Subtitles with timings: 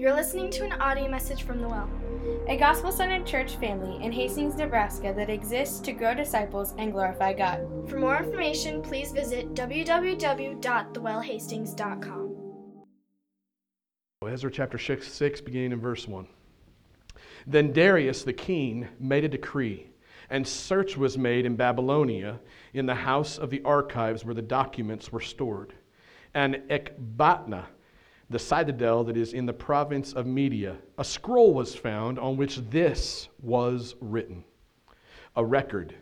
[0.00, 1.90] You're listening to an audio message from The Well.
[2.48, 7.34] a gospel centered church family in Hastings, Nebraska that exists to grow disciples and glorify
[7.34, 7.68] God.
[7.86, 12.36] For more information, please visit www.thewellhastings.com.
[14.26, 16.26] Ezra chapter 6, 6, beginning in verse 1.
[17.46, 19.90] Then Darius the king made a decree,
[20.30, 22.40] and search was made in Babylonia
[22.72, 25.74] in the house of the archives where the documents were stored.
[26.32, 27.66] And Ecbatana,
[28.30, 32.58] the citadel that is in the province of Media, a scroll was found on which
[32.70, 34.44] this was written
[35.36, 35.94] a record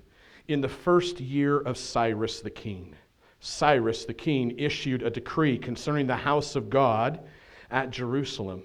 [0.49, 2.95] in the first year of Cyrus the king.
[3.41, 7.21] Cyrus the king issued a decree concerning the house of God
[7.71, 8.63] at Jerusalem.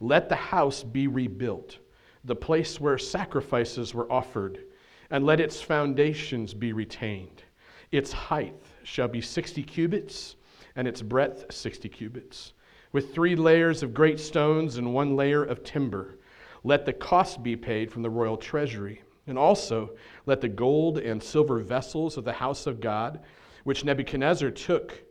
[0.00, 1.78] Let the house be rebuilt,
[2.24, 4.64] the place where sacrifices were offered,
[5.10, 7.42] and let its foundations be retained.
[7.90, 8.54] Its height
[8.84, 10.36] shall be 60 cubits,
[10.76, 12.52] and its breadth 60 cubits,
[12.92, 16.18] with three layers of great stones and one layer of timber.
[16.64, 19.02] Let the cost be paid from the royal treasury.
[19.26, 19.90] And also
[20.26, 23.20] let the gold and silver vessels of the house of God,
[23.62, 25.04] which Nebuchadnezzar took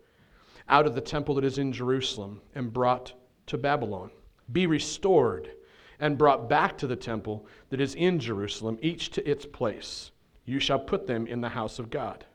[0.67, 3.13] out of the temple that is in Jerusalem and brought
[3.47, 4.11] to Babylon,
[4.52, 5.52] be restored
[6.00, 10.11] and brought back to the temple that is in Jerusalem, each to its place.
[10.45, 12.25] You shall put them in the house of God.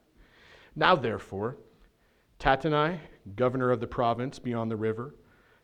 [0.77, 1.59] Now, therefore,
[2.39, 2.99] Tattenai,
[3.37, 5.15] governor of the province beyond the river,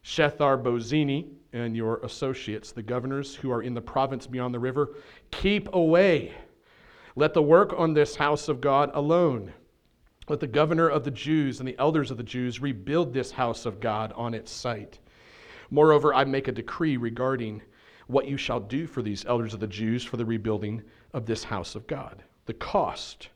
[0.05, 4.95] Shethar Bozenai, and your associates, the governors who are in the province beyond the river,
[5.31, 6.33] keep away.
[7.17, 9.53] Let the work on this house of God alone.
[10.29, 13.67] Let the governor of the Jews and the elders of the Jews rebuild this house
[13.67, 15.01] of God on its site.
[15.71, 17.63] Moreover, I make a decree regarding
[18.07, 21.45] what you shall do for these elders of the Jews for the rebuilding of this
[21.45, 22.23] house of God.
[22.47, 23.29] The cost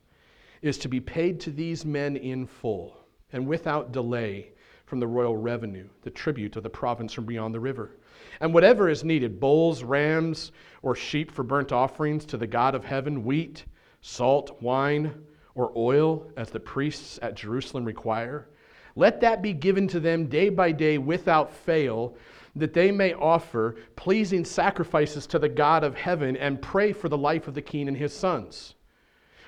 [0.63, 2.97] is to be paid to these men in full
[3.33, 4.54] and without delay
[4.87, 7.97] from the royal revenue, the tribute of the province from beyond the river.
[8.41, 12.85] And whatever is needed bulls, rams, or sheep for burnt offerings to the God of
[12.85, 13.65] heaven, wheat,
[14.01, 15.15] salt, wine,
[15.55, 18.49] or oil, as the priests at Jerusalem require.
[18.97, 22.17] Let that be given to them day by day without fail,
[22.57, 27.19] that they may offer pleasing sacrifices to the God of heaven and pray for the
[27.19, 28.75] life of the king and his sons.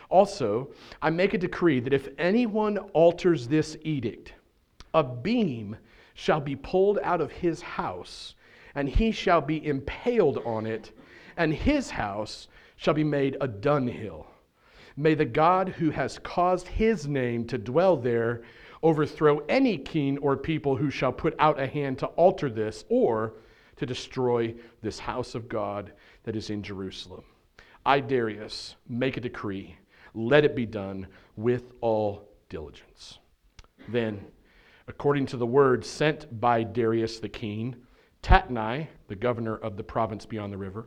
[0.08, 0.70] Also,
[1.02, 4.34] I make a decree that if anyone alters this edict,
[4.96, 5.76] a beam
[6.14, 8.34] shall be pulled out of his house,
[8.74, 10.90] and he shall be impaled on it,
[11.36, 14.26] and his house shall be made a dunghill.
[14.96, 18.42] May the God who has caused his name to dwell there
[18.82, 23.34] overthrow any king or people who shall put out a hand to alter this or
[23.76, 25.92] to destroy this house of God
[26.24, 27.24] that is in Jerusalem.
[27.84, 29.76] I, Darius, make a decree.
[30.14, 33.18] Let it be done with all diligence.
[33.88, 34.24] Then,
[34.88, 37.76] according to the word sent by Darius the king,
[38.22, 40.86] Tattenai, the governor of the province beyond the river,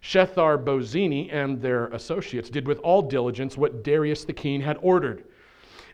[0.00, 5.24] Shethar Bozenai and their associates did with all diligence what Darius the king had ordered.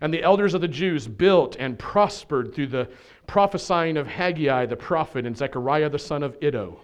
[0.00, 2.88] And the elders of the Jews built and prospered through the
[3.26, 6.80] prophesying of Haggai the prophet and Zechariah the son of Iddo.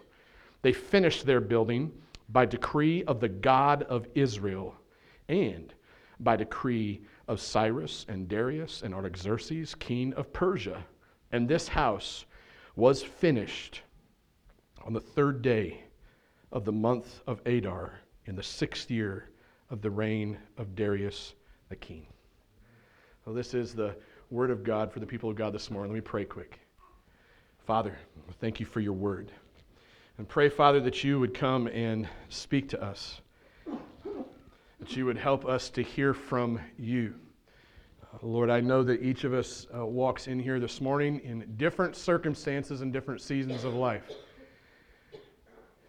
[0.63, 1.93] They finished their building
[2.29, 4.75] by decree of the God of Israel
[5.29, 5.75] and
[6.21, 10.85] by decree of Cyrus and Darius and Artaxerxes, king of Persia.
[11.31, 12.25] And this house
[12.75, 13.83] was finished
[14.85, 15.85] on the third day
[16.51, 19.29] of the month of Adar in the sixth year
[19.71, 21.35] of the reign of Darius
[21.69, 22.07] the king.
[23.25, 23.95] Well, this is the
[24.31, 25.93] word of God for the people of God this morning.
[25.93, 26.59] Let me pray quick.
[27.67, 27.99] Father,
[28.41, 29.31] thank you for your word.
[30.17, 33.21] And pray, Father, that you would come and speak to us,
[34.81, 37.15] that you would help us to hear from you.
[38.03, 41.55] Uh, Lord, I know that each of us uh, walks in here this morning in
[41.57, 44.11] different circumstances and different seasons of life.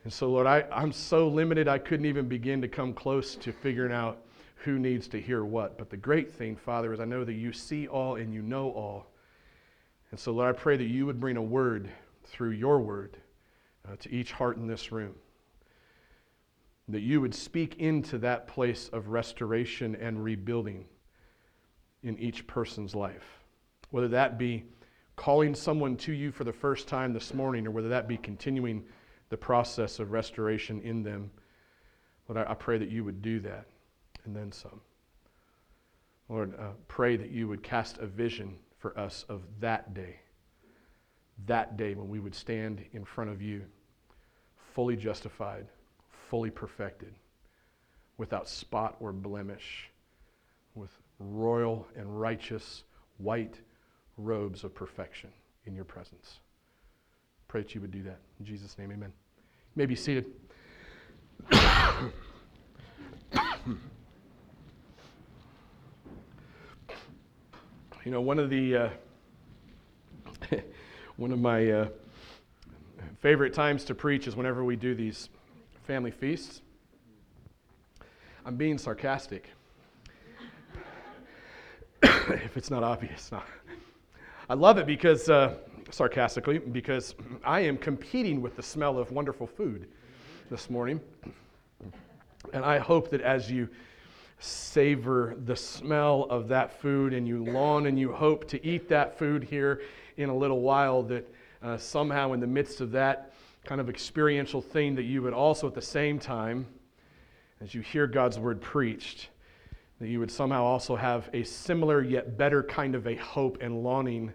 [0.04, 3.52] And so, Lord, I, I'm so limited I couldn't even begin to come close to
[3.52, 4.26] figuring out
[4.64, 5.78] who needs to hear what.
[5.78, 8.72] But the great thing, Father, is I know that you see all and you know
[8.72, 9.08] all.
[10.12, 11.90] And so, Lord, I pray that you would bring a word
[12.26, 13.18] through your word
[13.88, 15.16] uh, to each heart in this room.
[16.90, 20.86] That you would speak into that place of restoration and rebuilding
[22.04, 23.40] in each person's life.
[23.92, 24.66] Whether that be
[25.16, 28.84] calling someone to you for the first time this morning, or whether that be continuing
[29.30, 31.30] the process of restoration in them.
[32.28, 33.66] Lord, I, pray that you would do that
[34.26, 34.82] and then some.
[36.30, 40.20] Lord, uh, pray that you would cast a vision for us of that day,
[41.48, 43.64] that day when we would stand in front of you,
[44.74, 45.68] fully justified,
[46.30, 47.14] fully perfected,
[48.18, 49.90] without spot or blemish,
[50.76, 52.84] with royal and righteous
[53.18, 53.56] white
[54.18, 55.32] robes of perfection
[55.66, 56.40] in your presence.
[57.48, 58.20] Pray that you would do that.
[58.40, 59.12] In Jesus' name, amen.
[59.76, 60.26] You may be seated.
[61.52, 61.60] you
[68.12, 68.90] know, one of the uh,
[71.18, 71.88] one of my uh,
[73.20, 75.30] favorite times to preach is whenever we do these
[75.90, 76.62] family feasts.
[78.46, 79.50] I'm being sarcastic.
[82.04, 83.42] if it's not obvious, no.
[84.52, 85.56] I love it because, uh,
[85.90, 89.88] sarcastically, because I am competing with the smell of wonderful food
[90.52, 91.02] this morning.
[92.54, 93.68] And I hope that as you
[94.38, 99.18] savor the smell of that food and you long and you hope to eat that
[99.18, 99.82] food here
[100.18, 101.28] in a little while, that
[101.64, 103.34] uh, somehow in the midst of that
[103.70, 106.66] kind of experiential thing, that you would also at the same time,
[107.62, 109.30] as you hear God's word preached,
[110.00, 113.84] that you would somehow also have a similar yet better kind of a hope and
[113.84, 114.34] longing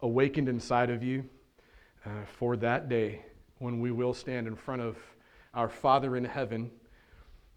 [0.00, 1.22] awakened inside of you
[2.06, 3.22] uh, for that day
[3.58, 4.96] when we will stand in front of
[5.52, 6.70] our Father in heaven,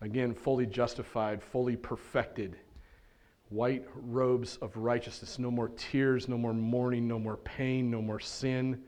[0.02, 2.58] again, fully justified, fully perfected,
[3.48, 8.20] white robes of righteousness, no more tears, no more mourning, no more pain, no more
[8.20, 8.84] sin,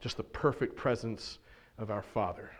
[0.00, 1.38] just the perfect presence
[1.78, 2.50] of our Father.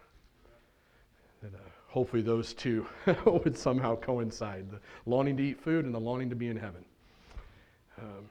[1.43, 1.59] And, uh,
[1.89, 2.87] hopefully those two
[3.25, 6.85] would somehow coincide the longing to eat food and the longing to be in heaven.
[7.99, 8.29] Um,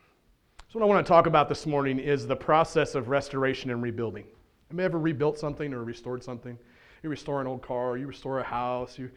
[0.70, 3.82] so, what I want to talk about this morning is the process of restoration and
[3.82, 4.26] rebuilding.
[4.70, 6.58] Have you ever rebuilt something or restored something?
[7.04, 9.10] You restore an old car, you restore a house, you,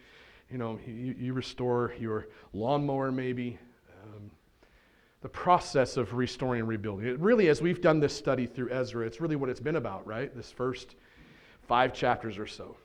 [0.50, 3.58] you know, you, you restore your lawnmower maybe.
[4.02, 4.31] Um,
[5.22, 7.06] the process of restoring and rebuilding.
[7.06, 10.06] It really, as we've done this study through Ezra, it's really what it's been about,
[10.06, 10.34] right?
[10.34, 10.96] This first
[11.69, 12.76] five chapters or so.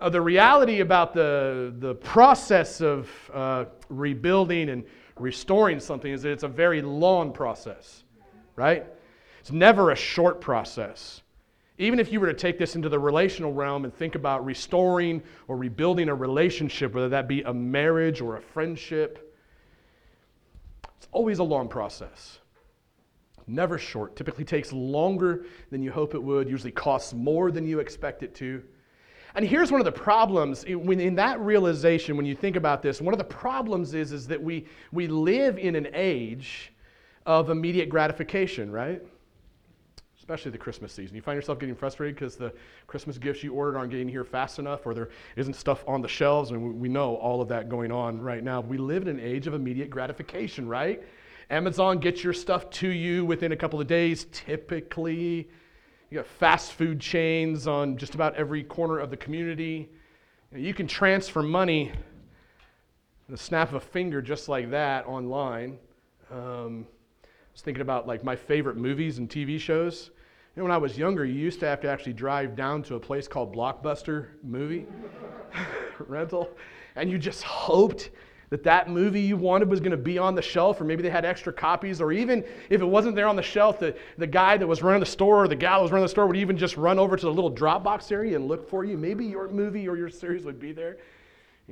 [0.00, 4.84] Uh, the reality about the, the process of uh, rebuilding and
[5.16, 8.02] restoring something is that it's a very long process,
[8.56, 8.84] right?
[9.38, 11.22] It's never a short process.
[11.78, 15.22] Even if you were to take this into the relational realm and think about restoring
[15.46, 19.31] or rebuilding a relationship, whether that be a marriage or a friendship,
[21.02, 22.38] it's always a long process.
[23.48, 24.14] Never short.
[24.14, 28.36] Typically takes longer than you hope it would, usually costs more than you expect it
[28.36, 28.62] to.
[29.34, 33.00] And here's one of the problems when in that realization, when you think about this,
[33.00, 36.72] one of the problems is, is that we, we live in an age
[37.26, 39.02] of immediate gratification, right?
[40.22, 41.16] Especially the Christmas season.
[41.16, 42.52] You find yourself getting frustrated because the
[42.86, 46.06] Christmas gifts you ordered aren't getting here fast enough, or there isn't stuff on the
[46.06, 48.60] shelves, and we know all of that going on right now.
[48.60, 51.02] We live in an age of immediate gratification, right?
[51.50, 55.48] Amazon gets your stuff to you within a couple of days, typically.
[56.08, 59.90] You got fast food chains on just about every corner of the community.
[60.52, 65.78] You, you can transfer money in the snap of a finger just like that online.
[66.30, 66.86] Um,
[67.52, 70.10] I was thinking about like my favorite movies and TV shows.
[70.56, 72.94] You know, when I was younger, you used to have to actually drive down to
[72.94, 74.86] a place called Blockbuster Movie
[75.98, 76.48] Rental,
[76.96, 78.08] and you just hoped
[78.48, 81.10] that that movie you wanted was going to be on the shelf, or maybe they
[81.10, 84.56] had extra copies, or even if it wasn't there on the shelf, the, the guy
[84.56, 86.56] that was running the store or the gal that was running the store would even
[86.56, 88.96] just run over to the little Dropbox area and look for you.
[88.96, 90.96] Maybe your movie or your series would be there.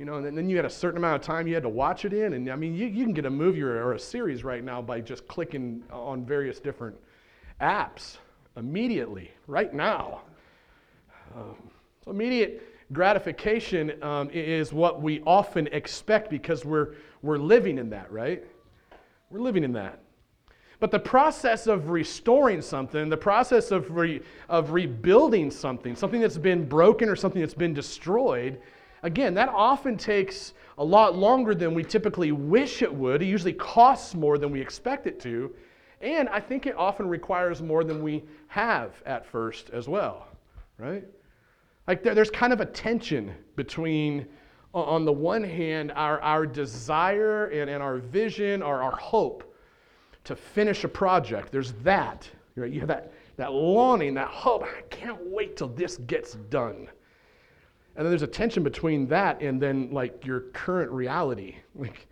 [0.01, 2.05] You know, and then you had a certain amount of time you had to watch
[2.05, 2.33] it in.
[2.33, 4.81] And I mean, you, you can get a movie or, or a series right now
[4.81, 6.95] by just clicking on various different
[7.61, 8.17] apps
[8.57, 10.21] immediately, right now.
[11.35, 11.55] Um,
[12.03, 18.11] so immediate gratification um, is what we often expect because we're, we're living in that,
[18.11, 18.43] right?
[19.29, 19.99] We're living in that.
[20.79, 26.39] But the process of restoring something, the process of, re, of rebuilding something, something that's
[26.39, 28.59] been broken or something that's been destroyed,
[29.03, 33.21] again, that often takes a lot longer than we typically wish it would.
[33.21, 35.53] It usually costs more than we expect it to.
[36.01, 40.27] And I think it often requires more than we have at first as well,
[40.77, 41.03] right?
[41.87, 44.25] Like there, there's kind of a tension between,
[44.73, 49.55] on the one hand, our, our desire and, and our vision or our hope
[50.23, 51.51] to finish a project.
[51.51, 52.27] There's that.
[52.55, 52.71] Right?
[52.71, 54.63] You have that, that longing, that hope.
[54.63, 56.87] I can't wait till this gets done.
[57.95, 62.07] And then there's a tension between that and then like your current reality, like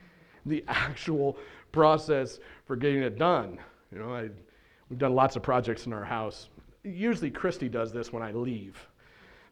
[0.46, 1.38] the actual
[1.72, 3.60] process for getting it done.
[3.92, 4.30] You know, I,
[4.90, 6.50] we've done lots of projects in our house.
[6.84, 8.78] Usually Christy does this when I leave.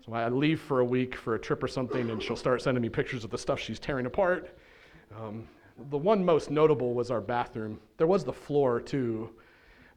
[0.05, 2.81] So I leave for a week for a trip or something, and she'll start sending
[2.81, 4.57] me pictures of the stuff she's tearing apart.
[5.19, 5.47] Um,
[5.89, 7.79] the one most notable was our bathroom.
[7.97, 9.29] There was the floor too.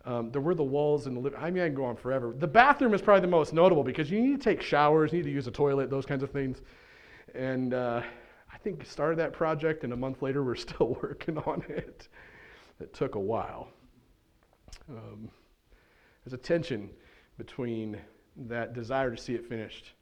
[0.05, 1.39] Um, there were the walls in the living.
[1.41, 2.35] I mean, I can go on forever.
[2.37, 5.25] The bathroom is probably the most notable because you need to take showers, you need
[5.25, 6.63] to use a toilet, those kinds of things.
[7.35, 8.03] And uh,
[8.53, 12.09] I think started that project, and a month later we're still working on it.
[12.81, 13.69] It took a while.
[14.89, 15.31] Um,
[16.25, 16.91] there's a tension
[17.37, 17.99] between
[18.49, 19.93] that desire to see it finished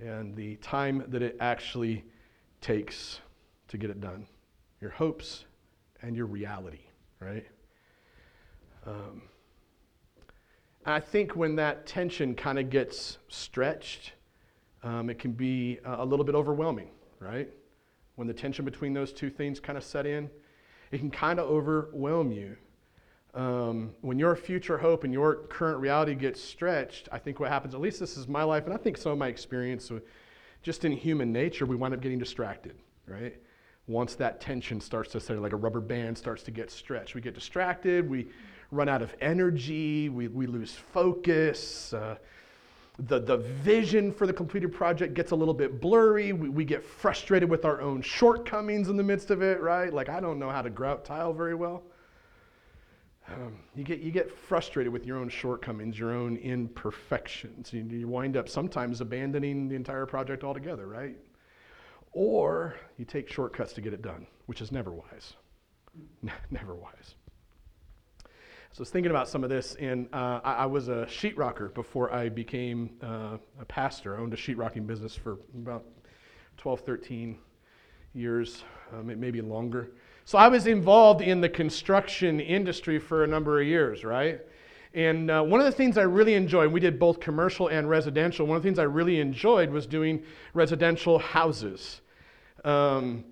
[0.00, 2.04] and the time that it actually
[2.60, 3.20] takes
[3.68, 4.26] to get it done.
[4.80, 5.44] Your hopes
[6.02, 6.80] and your reality,
[7.20, 7.46] right?
[8.86, 9.22] Um,
[10.86, 14.12] I think when that tension kind of gets stretched,
[14.82, 17.48] um, it can be a little bit overwhelming, right?
[18.16, 20.30] When the tension between those two things kind of set in,
[20.90, 22.56] it can kind of overwhelm you.
[23.34, 27.74] Um, when your future hope and your current reality gets stretched, I think what happens,
[27.74, 29.92] at least this is my life, and I think some of my experience,
[30.62, 32.74] just in human nature, we wind up getting distracted,
[33.06, 33.36] right?
[33.86, 37.20] Once that tension starts to set, like a rubber band starts to get stretched, we
[37.20, 38.28] get distracted, we
[38.70, 41.92] run out of energy, we, we lose focus.
[41.92, 42.16] Uh,
[42.98, 46.32] the, the vision for the completed project gets a little bit blurry.
[46.32, 49.92] We, we get frustrated with our own shortcomings in the midst of it, right?
[49.92, 51.82] Like, I don't know how to grout tile very well.
[53.28, 57.72] Um, you, get, you get frustrated with your own shortcomings, your own imperfections.
[57.72, 61.16] You, you wind up sometimes abandoning the entire project altogether, right?
[62.12, 65.34] Or you take shortcuts to get it done, which is never wise.
[66.50, 67.14] never wise.
[68.72, 71.74] So I was thinking about some of this, and uh, I, I, was a sheetrocker
[71.74, 74.16] before I became uh, a pastor.
[74.16, 75.84] I owned a sheetrocking business for about
[76.56, 77.36] 12, 13
[78.14, 78.62] years,
[78.92, 79.90] uh, maybe longer.
[80.24, 84.40] So I was involved in the construction industry for a number of years, right?
[84.94, 88.46] And uh, one of the things I really enjoyed, we did both commercial and residential.
[88.46, 90.22] One of the things I really enjoyed was doing
[90.54, 92.02] residential houses.
[92.64, 93.24] Um,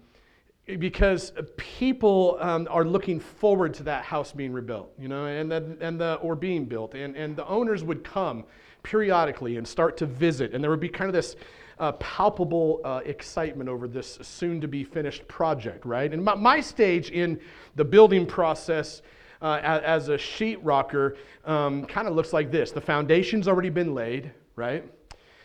[0.76, 5.76] because people um, are looking forward to that house being rebuilt, you know, and the,
[5.80, 8.44] and the or being built, and and the owners would come
[8.82, 11.36] periodically and start to visit, and there would be kind of this
[11.78, 16.12] uh, palpable uh, excitement over this soon-to-be finished project, right?
[16.12, 17.40] And my, my, stage in
[17.76, 19.02] the building process.
[19.40, 22.72] Uh, as, as, a sheetrocker, um, kind of looks like this.
[22.72, 24.84] The foundation's already been laid, right?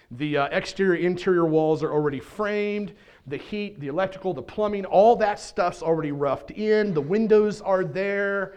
[0.09, 2.93] The uh, exterior, interior walls are already framed
[3.27, 6.93] the heat, the electrical, the plumbing, all that stuff's already roughed in.
[6.93, 8.55] The windows are there.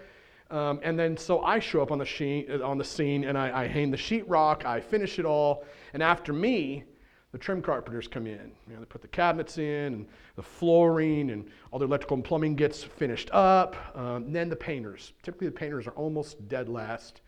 [0.51, 3.37] Um, and then so I show up on the, sheen, uh, on the scene and
[3.37, 5.65] I, I hang the sheetrock, I finish it all.
[5.93, 6.85] And after me,
[7.33, 8.53] the trim carpenters come in.
[8.69, 10.07] You know, they put the cabinets in and
[10.37, 13.77] the flooring and all the electrical and plumbing gets finished up.
[13.97, 15.13] Um, then the painters.
[15.23, 17.21] Typically, the painters are almost dead last,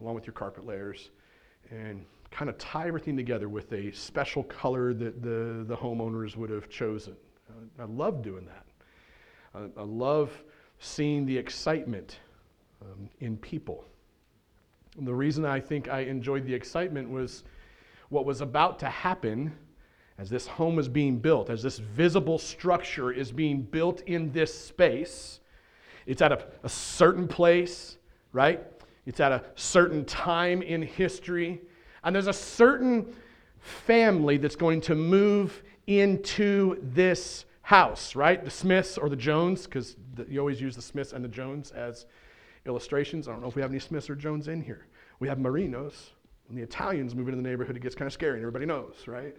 [0.00, 1.10] along with your carpet layers.
[1.70, 6.50] And kind of tie everything together with a special color that the, the homeowners would
[6.50, 7.16] have chosen.
[7.78, 8.66] I love doing that.
[9.54, 10.30] I, I love
[10.78, 12.18] seeing the excitement
[12.82, 13.84] um, in people.
[14.98, 17.44] And the reason I think I enjoyed the excitement was
[18.08, 19.52] what was about to happen
[20.18, 24.52] as this home is being built, as this visible structure is being built in this
[24.52, 25.40] space.
[26.06, 27.98] It's at a, a certain place,
[28.32, 28.62] right?
[29.04, 31.60] It's at a certain time in history.
[32.06, 33.12] And there's a certain
[33.58, 38.44] family that's going to move into this house, right?
[38.44, 39.96] The Smiths or the Jones, because
[40.28, 42.06] you always use the Smiths and the Jones as
[42.64, 43.26] illustrations.
[43.26, 44.86] I don't know if we have any Smiths or Jones in here.
[45.18, 45.94] We have Marinos.
[46.46, 48.94] When the Italians move into the neighborhood, it gets kind of scary, and everybody knows,
[49.08, 49.34] right?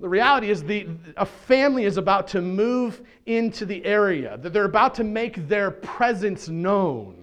[0.00, 4.64] The reality is the, a family is about to move into the area, that they're
[4.64, 7.19] about to make their presence known.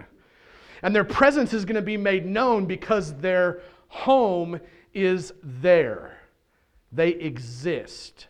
[0.82, 4.60] And their presence is going to be made known because their home
[4.94, 6.18] is there.
[6.92, 8.28] They exist.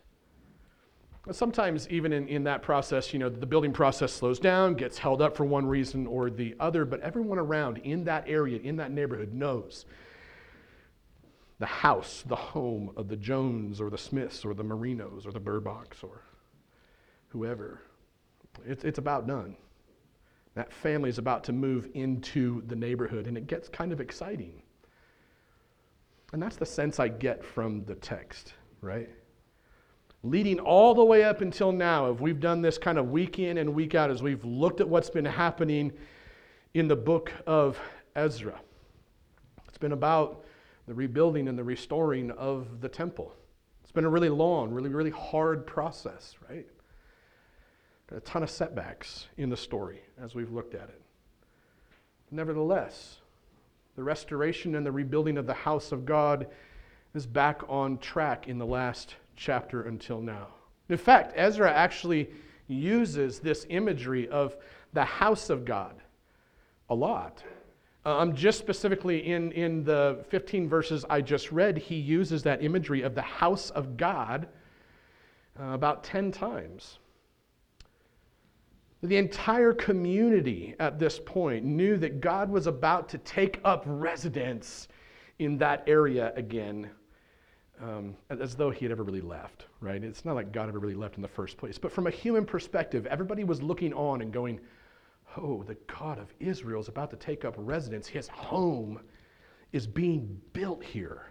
[1.31, 5.21] Sometimes, even in, in that process, you know, the building process slows down, gets held
[5.21, 8.91] up for one reason or the other, but everyone around in that area, in that
[8.91, 9.85] neighborhood, knows
[11.59, 15.39] the house, the home of the Jones or the Smiths or the Marinos or the
[15.39, 16.21] Burbachs or
[17.29, 17.81] whoever.
[18.65, 19.57] It's, it's about done.
[20.57, 24.63] That family is about to move into the neighborhood, and it gets kind of exciting.
[26.33, 29.07] And that's the sense I get from the text, right?
[30.23, 33.59] Leading all the way up until now, if we've done this kind of week in
[33.59, 35.93] and week out, as we've looked at what's been happening
[36.73, 37.79] in the book of
[38.15, 38.59] Ezra,
[39.67, 40.43] it's been about
[40.87, 43.31] the rebuilding and the restoring of the temple.
[43.83, 46.65] It's been a really long, really, really hard process, right?
[48.15, 51.01] A ton of setbacks in the story as we've looked at it.
[52.31, 53.17] Nevertheless,
[53.95, 56.47] the restoration and the rebuilding of the house of God
[57.13, 60.47] is back on track in the last chapter until now.
[60.89, 62.29] In fact, Ezra actually
[62.67, 64.55] uses this imagery of
[64.93, 65.95] the house of God
[66.89, 67.43] a lot.
[68.05, 73.01] Um, just specifically in, in the 15 verses I just read, he uses that imagery
[73.01, 74.47] of the house of God
[75.59, 76.99] uh, about 10 times.
[79.03, 84.87] The entire community at this point knew that God was about to take up residence
[85.39, 86.89] in that area again,
[87.81, 90.03] um, as though he had ever really left, right?
[90.03, 91.77] It's not like God ever really left in the first place.
[91.77, 94.59] But from a human perspective, everybody was looking on and going,
[95.37, 98.07] oh, the God of Israel is about to take up residence.
[98.07, 98.99] His home
[99.73, 101.27] is being built here.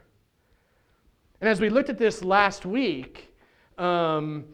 [1.40, 3.34] And as we looked at this last week,
[3.76, 4.44] um,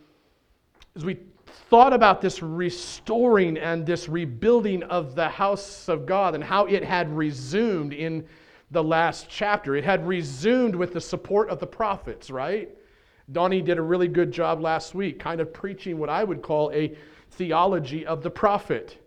[0.96, 1.18] as we
[1.68, 6.84] thought about this restoring and this rebuilding of the house of God and how it
[6.84, 8.26] had resumed in
[8.70, 12.70] the last chapter, it had resumed with the support of the prophets, right?
[13.30, 16.70] Donnie did a really good job last week, kind of preaching what I would call
[16.72, 16.94] a
[17.32, 18.98] theology of the prophet.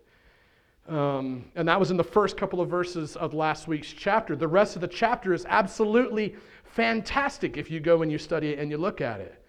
[0.88, 4.36] Um, and that was in the first couple of verses of last week's chapter.
[4.36, 8.58] The rest of the chapter is absolutely fantastic if you go and you study it
[8.58, 9.42] and you look at it.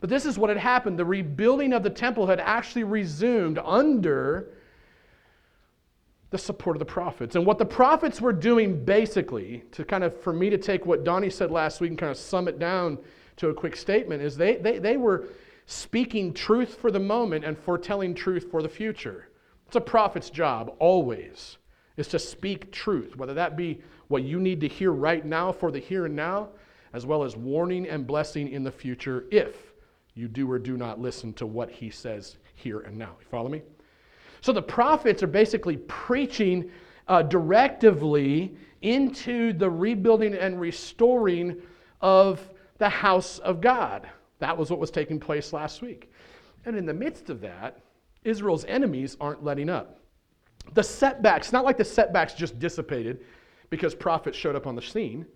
[0.00, 0.98] But this is what had happened.
[0.98, 4.50] The rebuilding of the temple had actually resumed under
[6.30, 7.36] the support of the prophets.
[7.36, 11.04] And what the prophets were doing basically, to kind of, for me to take what
[11.04, 12.98] Donnie said last week and kind of sum it down
[13.36, 15.28] to a quick statement, is they, they, they were
[15.66, 19.28] speaking truth for the moment and foretelling truth for the future.
[19.66, 21.58] It's a prophet's job, always,
[21.96, 25.70] is to speak truth, whether that be what you need to hear right now for
[25.70, 26.48] the here and now,
[26.92, 29.67] as well as warning and blessing in the future if
[30.18, 33.16] you do or do not listen to what he says here and now.
[33.20, 33.62] You follow me?
[34.40, 36.70] So the prophets are basically preaching
[37.06, 41.62] uh, directively into the rebuilding and restoring
[42.00, 42.48] of
[42.78, 44.08] the house of God.
[44.40, 46.12] That was what was taking place last week.
[46.64, 47.80] And in the midst of that,
[48.24, 50.00] Israel's enemies aren't letting up.
[50.74, 53.24] The setbacks, not like the setbacks just dissipated
[53.70, 55.26] because prophets showed up on the scene.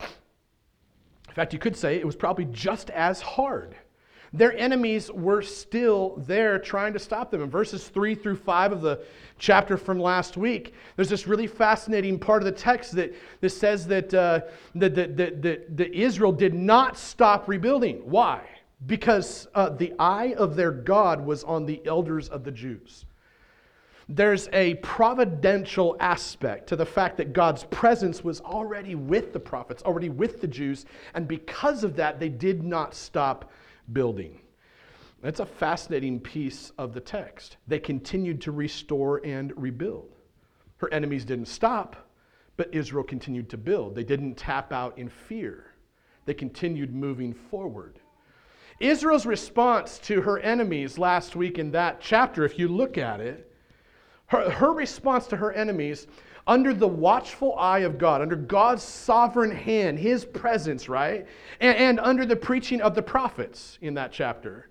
[0.00, 3.76] In fact, you could say it was probably just as hard.
[4.32, 7.42] Their enemies were still there trying to stop them.
[7.42, 9.02] In verses 3 through 5 of the
[9.38, 13.86] chapter from last week, there's this really fascinating part of the text that, that says
[13.88, 14.40] that, uh,
[14.74, 17.96] that, that, that, that, that Israel did not stop rebuilding.
[18.04, 18.42] Why?
[18.86, 23.04] because uh, the eye of their God was on the elders of the Jews.
[24.08, 29.82] There's a providential aspect to the fact that God's presence was already with the prophets,
[29.84, 33.50] already with the Jews, and because of that, they did not stop
[33.92, 34.40] building.
[35.22, 37.56] That's a fascinating piece of the text.
[37.68, 40.16] They continued to restore and rebuild.
[40.78, 42.08] Her enemies didn't stop,
[42.56, 43.94] but Israel continued to build.
[43.94, 45.66] They didn't tap out in fear,
[46.24, 48.00] they continued moving forward.
[48.80, 53.52] Israel's response to her enemies last week in that chapter, if you look at it,
[54.26, 56.08] her, her response to her enemies
[56.46, 61.26] under the watchful eye of God, under God's sovereign hand, His presence, right?
[61.60, 64.68] And, and, under the preaching of the prophets in that chapter.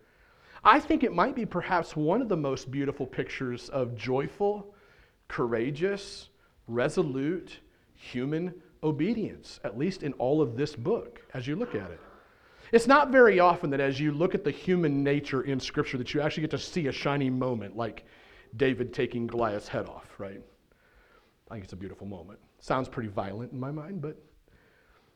[0.64, 4.76] I think it might be perhaps one of the most beautiful pictures of joyful,
[5.28, 6.30] courageous,
[6.68, 7.60] resolute
[7.96, 8.54] human
[8.84, 12.00] obedience, at least in all of this book as you look at it.
[12.72, 16.14] It's not very often that as you look at the human nature in Scripture that
[16.14, 18.06] you actually get to see a shining moment like
[18.56, 20.42] David taking Goliath's head off, right?
[21.52, 22.40] I think it's a beautiful moment.
[22.60, 24.18] Sounds pretty violent in my mind, but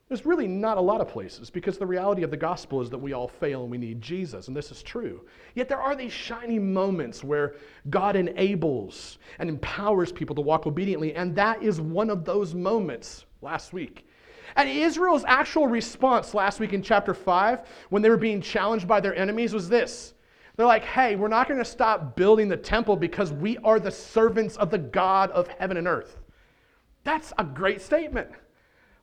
[0.10, 2.98] there's really not a lot of places because the reality of the gospel is that
[2.98, 5.26] we all fail and we need Jesus, and this is true.
[5.56, 7.56] Yet there are these shining moments where
[7.90, 13.26] God enables and empowers people to walk obediently, and that is one of those moments
[13.42, 14.06] last week
[14.56, 19.00] and Israel's actual response last week in chapter 5, when they were being challenged by
[19.00, 20.14] their enemies, was this.
[20.56, 23.92] They're like, hey, we're not going to stop building the temple because we are the
[23.92, 26.18] servants of the God of heaven and earth.
[27.06, 28.30] That's a great statement.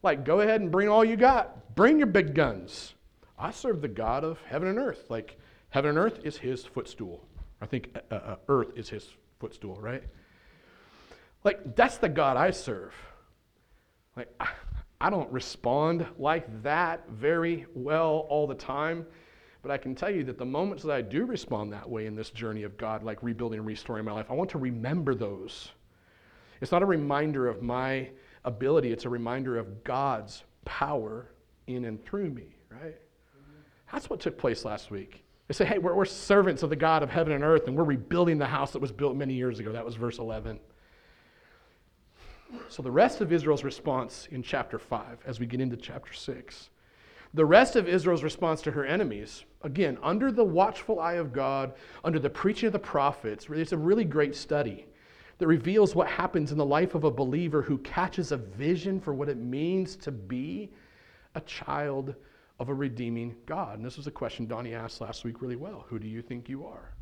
[0.03, 1.75] Like, go ahead and bring all you got.
[1.75, 2.95] Bring your big guns.
[3.39, 5.07] I serve the God of heaven and earth.
[5.09, 5.39] Like,
[5.71, 7.25] heaven and earth is his footstool.
[7.61, 10.03] I think uh, uh, earth is his footstool, right?
[11.45, 12.93] Like, that's the God I serve.
[14.17, 14.29] Like,
[15.01, 19.07] I don't respond like that very well all the time.
[19.63, 22.17] But I can tell you that the moments that I do respond that way in
[22.17, 25.71] this journey of God, like rebuilding and restoring my life, I want to remember those.
[26.63, 28.09] It's not a reminder of my
[28.45, 31.27] ability, it's a reminder of God's power
[31.67, 32.95] in and through me, right?
[33.91, 35.25] That's what took place last week.
[35.49, 37.85] They say, hey, we're, we're servants of the God of heaven and earth, and we're
[37.85, 39.73] rebuilding the house that was built many years ago.
[39.73, 40.61] That was verse 11.
[42.69, 46.71] So, the rest of Israel's response in chapter 5, as we get into chapter 6,
[47.35, 51.73] the rest of Israel's response to her enemies, again, under the watchful eye of God,
[52.05, 54.87] under the preaching of the prophets, it's a really great study
[55.39, 59.15] that reveals what happens in the life of a believer who catches a vision for
[59.15, 60.71] what it means to be
[61.35, 62.15] a child
[62.61, 63.77] of a redeeming God.
[63.77, 65.85] And this was a question Donnie asked last week really well.
[65.89, 66.93] Who do you think you are?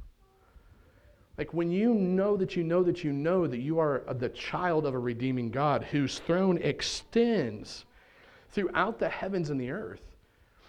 [1.36, 4.86] Like when you know that you know that you know that you are the child
[4.86, 7.86] of a redeeming God whose throne extends
[8.50, 10.02] throughout the heavens and the earth,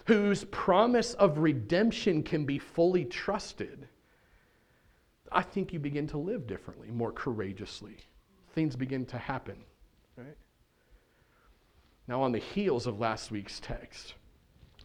[0.06, 3.88] whose promise of redemption can be fully trusted,
[5.32, 7.98] I think you begin to live differently, more courageously.
[8.54, 9.56] Things begin to happen,
[10.18, 10.36] right?
[12.08, 14.16] Now, on the heels of last week's text,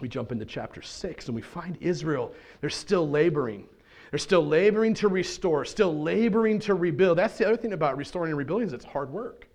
[0.00, 3.66] we jump into chapter 6 and we find Israel, they're still laboring.
[4.10, 7.18] They're still laboring to restore, still laboring to rebuild.
[7.18, 9.48] That's the other thing about restoring and rebuilding is it's hard work.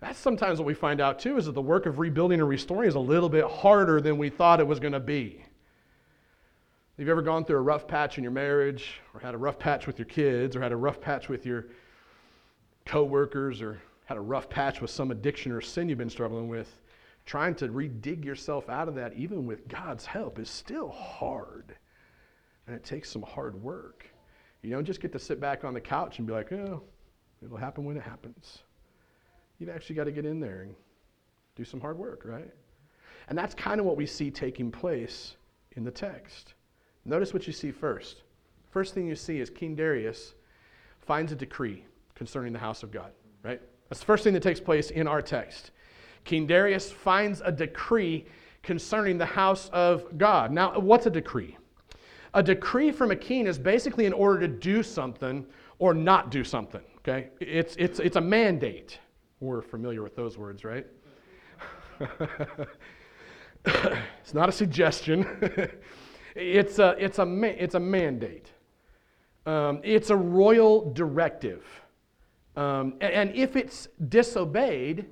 [0.00, 2.88] That's sometimes what we find out too is that the work of rebuilding and restoring
[2.88, 5.44] is a little bit harder than we thought it was going to be.
[6.98, 9.56] Have you ever gone through a rough patch in your marriage, or had a rough
[9.56, 11.66] patch with your kids, or had a rough patch with your
[12.86, 16.80] coworkers, or had a rough patch with some addiction or sin you've been struggling with?
[17.24, 21.76] Trying to redig yourself out of that, even with God's help, is still hard.
[22.66, 24.04] And it takes some hard work.
[24.62, 26.82] You don't just get to sit back on the couch and be like, oh,
[27.44, 28.64] it'll happen when it happens.
[29.60, 30.74] You've actually got to get in there and
[31.54, 32.52] do some hard work, right?
[33.28, 35.36] And that's kind of what we see taking place
[35.76, 36.54] in the text.
[37.08, 38.22] Notice what you see first.
[38.70, 40.34] First thing you see is King Darius
[41.00, 41.82] finds a decree
[42.14, 43.62] concerning the house of God, right?
[43.88, 45.70] That's the first thing that takes place in our text.
[46.24, 48.26] King Darius finds a decree
[48.62, 50.52] concerning the house of God.
[50.52, 51.56] Now, what's a decree?
[52.34, 55.46] A decree from a king is basically in order to do something
[55.78, 57.30] or not do something, okay?
[57.40, 58.98] It's, it's, it's a mandate.
[59.40, 60.86] We're familiar with those words, right?
[63.64, 65.70] it's not a suggestion.
[66.38, 68.52] it's, a, it's, a, it's a mandate.
[69.46, 71.64] Um, it's a royal directive.
[72.56, 75.06] Um, and, and, if it's disobeyed,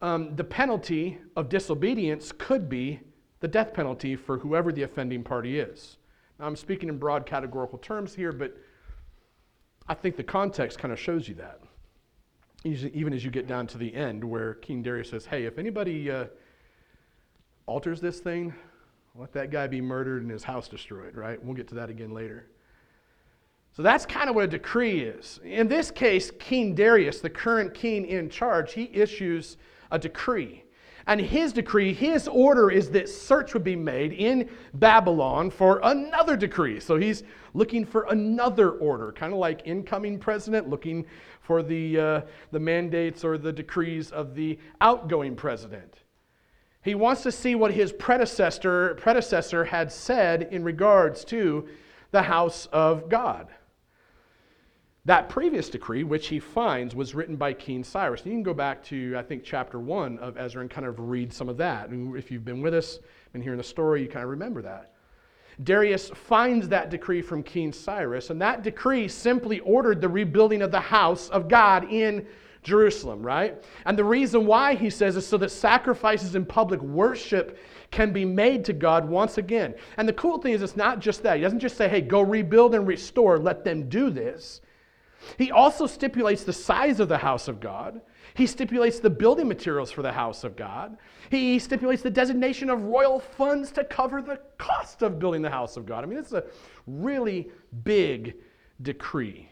[0.00, 3.00] um, the penalty of disobedience could be
[3.40, 5.96] the death penalty for whoever the offending party is.
[6.38, 8.56] Now, I'm speaking in broad categorical terms here, but
[9.88, 11.60] I think the context kind of shows you that.
[12.64, 16.10] Even as you get down to the end, where King Darius says, Hey, if anybody
[16.10, 16.26] uh,
[17.66, 18.54] alters this thing,
[19.14, 21.42] let that guy be murdered and his house destroyed, right?
[21.42, 22.46] We'll get to that again later.
[23.76, 25.40] So that's kind of what a decree is.
[25.44, 29.56] In this case, King Darius, the current king in charge, he issues
[29.90, 30.64] a decree.
[31.06, 36.36] And his decree, his order is that search would be made in Babylon for another
[36.36, 36.80] decree.
[36.80, 37.22] So he's
[37.54, 41.04] looking for another order, kind of like incoming president looking
[41.40, 42.20] for the, uh,
[42.52, 46.02] the mandates or the decrees of the outgoing president.
[46.82, 51.68] He wants to see what his predecessor, predecessor had said in regards to
[52.10, 53.48] the house of God.
[55.04, 58.24] That previous decree, which he finds, was written by King Cyrus.
[58.24, 61.32] You can go back to, I think, chapter 1 of Ezra and kind of read
[61.32, 61.88] some of that.
[61.88, 63.00] And if you've been with us
[63.34, 64.92] and hearing the story, you kind of remember that.
[65.64, 70.70] Darius finds that decree from King Cyrus, and that decree simply ordered the rebuilding of
[70.70, 72.26] the house of God in
[72.62, 73.62] Jerusalem, right?
[73.86, 77.58] And the reason why, he says, is so that sacrifices and public worship
[77.90, 79.74] can be made to God once again.
[79.96, 81.36] And the cool thing is, it's not just that.
[81.36, 84.60] He doesn't just say, hey, go rebuild and restore, let them do this.
[85.38, 88.00] He also stipulates the size of the house of God.
[88.34, 90.96] He stipulates the building materials for the house of God.
[91.30, 95.76] He stipulates the designation of royal funds to cover the cost of building the house
[95.76, 96.02] of God.
[96.02, 96.44] I mean, it's a
[96.86, 97.50] really
[97.84, 98.36] big
[98.80, 99.48] decree.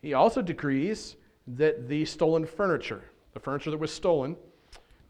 [0.00, 1.16] He also decrees
[1.46, 3.02] that the stolen furniture,
[3.34, 4.36] the furniture that was stolen,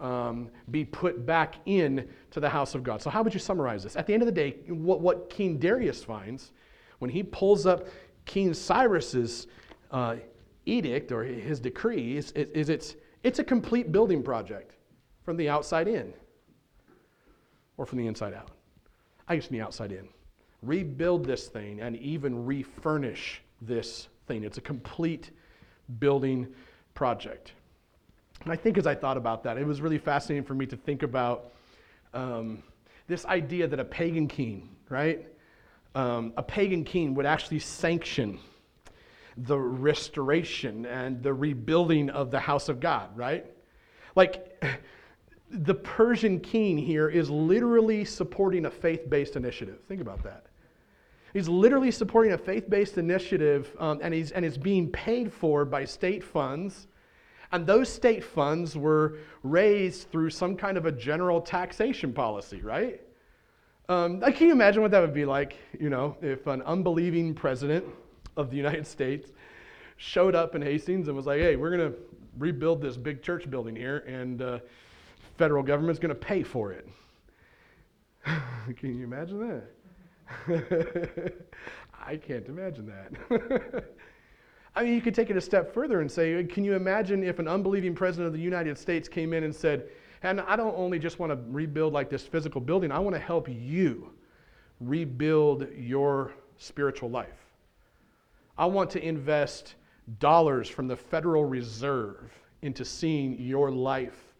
[0.00, 3.00] um, be put back in to the house of God.
[3.00, 3.96] So, how would you summarize this?
[3.96, 6.52] At the end of the day, what, what King Darius finds
[6.98, 7.86] when he pulls up
[8.24, 9.46] King Cyrus's
[9.90, 10.16] uh,
[10.66, 14.76] edict or his decree is, is, it's, it's a complete building project
[15.24, 16.12] from the outside in
[17.76, 18.50] or from the inside out.
[19.28, 20.08] I guess from the outside in.
[20.62, 24.44] Rebuild this thing and even refurnish this thing.
[24.44, 25.30] It's a complete
[25.98, 26.48] building
[26.94, 27.52] project.
[28.42, 30.76] And I think as I thought about that, it was really fascinating for me to
[30.76, 31.52] think about
[32.12, 32.62] um,
[33.06, 35.26] this idea that a pagan king, right?
[35.94, 38.38] Um, a pagan king would actually sanction
[39.36, 43.46] the restoration and the rebuilding of the house of God, right?
[44.14, 44.62] Like,
[45.50, 49.80] the Persian king here is literally supporting a faith based initiative.
[49.86, 50.46] Think about that.
[51.32, 55.64] He's literally supporting a faith based initiative, um, and, he's, and it's being paid for
[55.64, 56.86] by state funds.
[57.52, 63.00] And those state funds were raised through some kind of a general taxation policy, right?
[63.88, 67.84] Um, can you imagine what that would be like, you know, if an unbelieving president
[68.36, 69.32] of the United States
[69.96, 71.98] showed up in Hastings and was like, hey, we're going to
[72.38, 74.58] rebuild this big church building here, and uh,
[75.36, 76.88] federal government's going to pay for it.
[78.24, 79.64] Can you imagine that?
[82.06, 83.84] I can't imagine that.
[84.74, 87.38] I mean, you could take it a step further and say, can you imagine if
[87.38, 89.88] an unbelieving president of the United States came in and said,
[90.22, 93.20] and I don't only just want to rebuild like this physical building, I want to
[93.20, 94.10] help you
[94.80, 97.28] rebuild your spiritual life.
[98.56, 99.74] I want to invest
[100.18, 102.32] dollars from the Federal Reserve
[102.62, 104.34] into seeing your life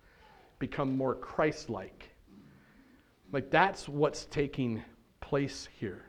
[0.58, 2.10] become more Christ like.
[3.32, 4.82] Like, that's what's taking
[5.32, 6.02] place here.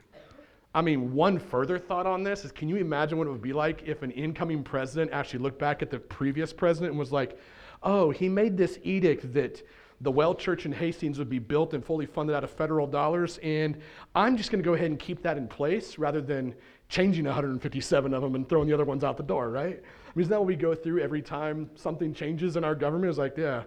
[0.74, 3.54] I mean, one further thought on this is can you imagine what it would be
[3.54, 7.38] like if an incoming president actually looked back at the previous president and was like,
[7.82, 9.66] oh, he made this edict that
[10.02, 13.38] the Well Church in Hastings would be built and fully funded out of federal dollars,
[13.42, 13.78] and
[14.14, 16.54] I'm just going to go ahead and keep that in place rather than
[16.90, 19.76] changing 157 of them and throwing the other ones out the door, right?
[19.76, 23.08] I mean, isn't that what we go through every time something changes in our government?
[23.08, 23.62] It's like, yeah,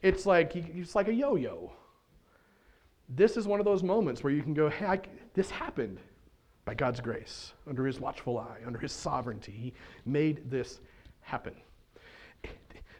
[0.00, 1.70] it's like it's like a yo-yo.
[3.08, 5.00] This is one of those moments where you can go, hey, I,
[5.34, 5.98] this happened
[6.64, 9.52] by God's grace, under His watchful eye, under His sovereignty.
[9.52, 9.72] He
[10.04, 10.80] made this
[11.20, 11.54] happen.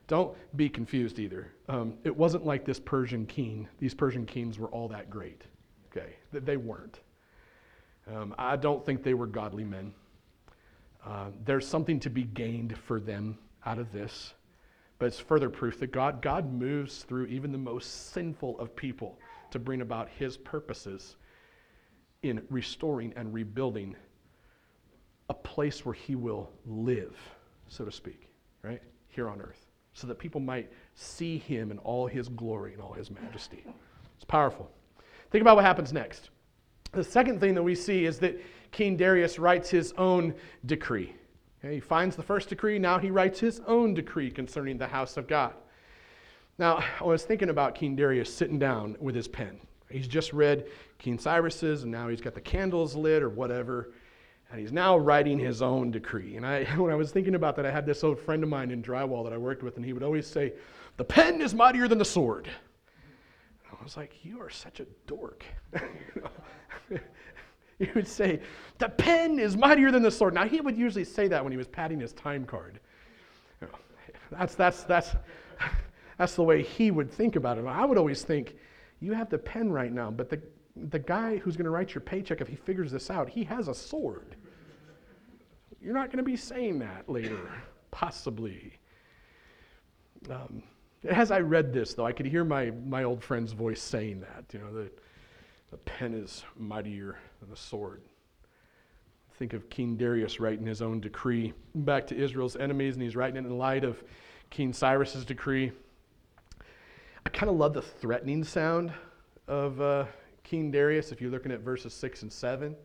[0.06, 1.50] Don't be confused either.
[1.68, 3.68] Um, it wasn't like this Persian king.
[3.80, 5.42] These Persian kings were all that great.
[5.90, 7.00] Okay, they weren't.
[8.14, 9.92] Um, I don't think they were godly men.
[11.04, 14.34] Uh, there's something to be gained for them out of this,
[15.00, 19.18] but it's further proof that God, God moves through even the most sinful of people
[19.56, 21.16] to bring about His purposes
[22.22, 23.96] in restoring and rebuilding
[25.28, 27.16] a place where He will live,
[27.68, 28.28] so to speak,
[28.62, 29.66] right here on earth
[29.96, 33.64] so that people might see him in all his glory and all his majesty.
[34.14, 34.70] It's powerful.
[35.30, 36.28] Think about what happens next.
[36.92, 38.38] The second thing that we see is that
[38.72, 40.34] King Darius writes his own
[40.66, 41.14] decree.
[41.64, 45.16] Okay, he finds the first decree, now he writes his own decree concerning the house
[45.16, 45.54] of God.
[46.58, 49.60] Now, I was thinking about King Darius sitting down with his pen.
[49.90, 50.66] He's just read
[50.98, 53.92] King Cyrus's, and now he's got the candles lit or whatever.
[54.50, 56.36] And he's now writing his own decree.
[56.36, 58.70] And I, when I was thinking about that, I had this old friend of mine
[58.70, 60.54] in drywall that I worked with, and he would always say,
[60.96, 62.46] The pen is mightier than the sword.
[62.46, 65.44] And I was like, You are such a dork.
[67.78, 68.40] he would say,
[68.78, 70.32] The pen is mightier than the sword.
[70.32, 72.80] Now, he would usually say that when he was patting his time card.
[74.30, 75.14] That's, that's, that's,
[76.18, 77.66] that's the way he would think about it.
[77.66, 78.56] I would always think,
[79.00, 80.40] You have the pen right now, but the,
[80.88, 83.68] the guy who's going to write your paycheck, if he figures this out, he has
[83.68, 84.36] a sword.
[85.80, 87.38] You're not going to be saying that later,
[87.90, 88.72] possibly.
[90.30, 90.62] Um,
[91.08, 94.44] as I read this, though, I could hear my, my old friend's voice saying that.
[94.52, 94.90] You know, the,
[95.70, 98.02] the pen is mightier than the sword.
[99.38, 103.36] Think of King Darius writing his own decree back to Israel's enemies, and he's writing
[103.36, 104.02] it in light of
[104.48, 105.72] King Cyrus's decree.
[107.26, 108.92] I kind of love the threatening sound
[109.48, 110.04] of uh,
[110.44, 112.76] King Darius, if you're looking at verses 6 and 7.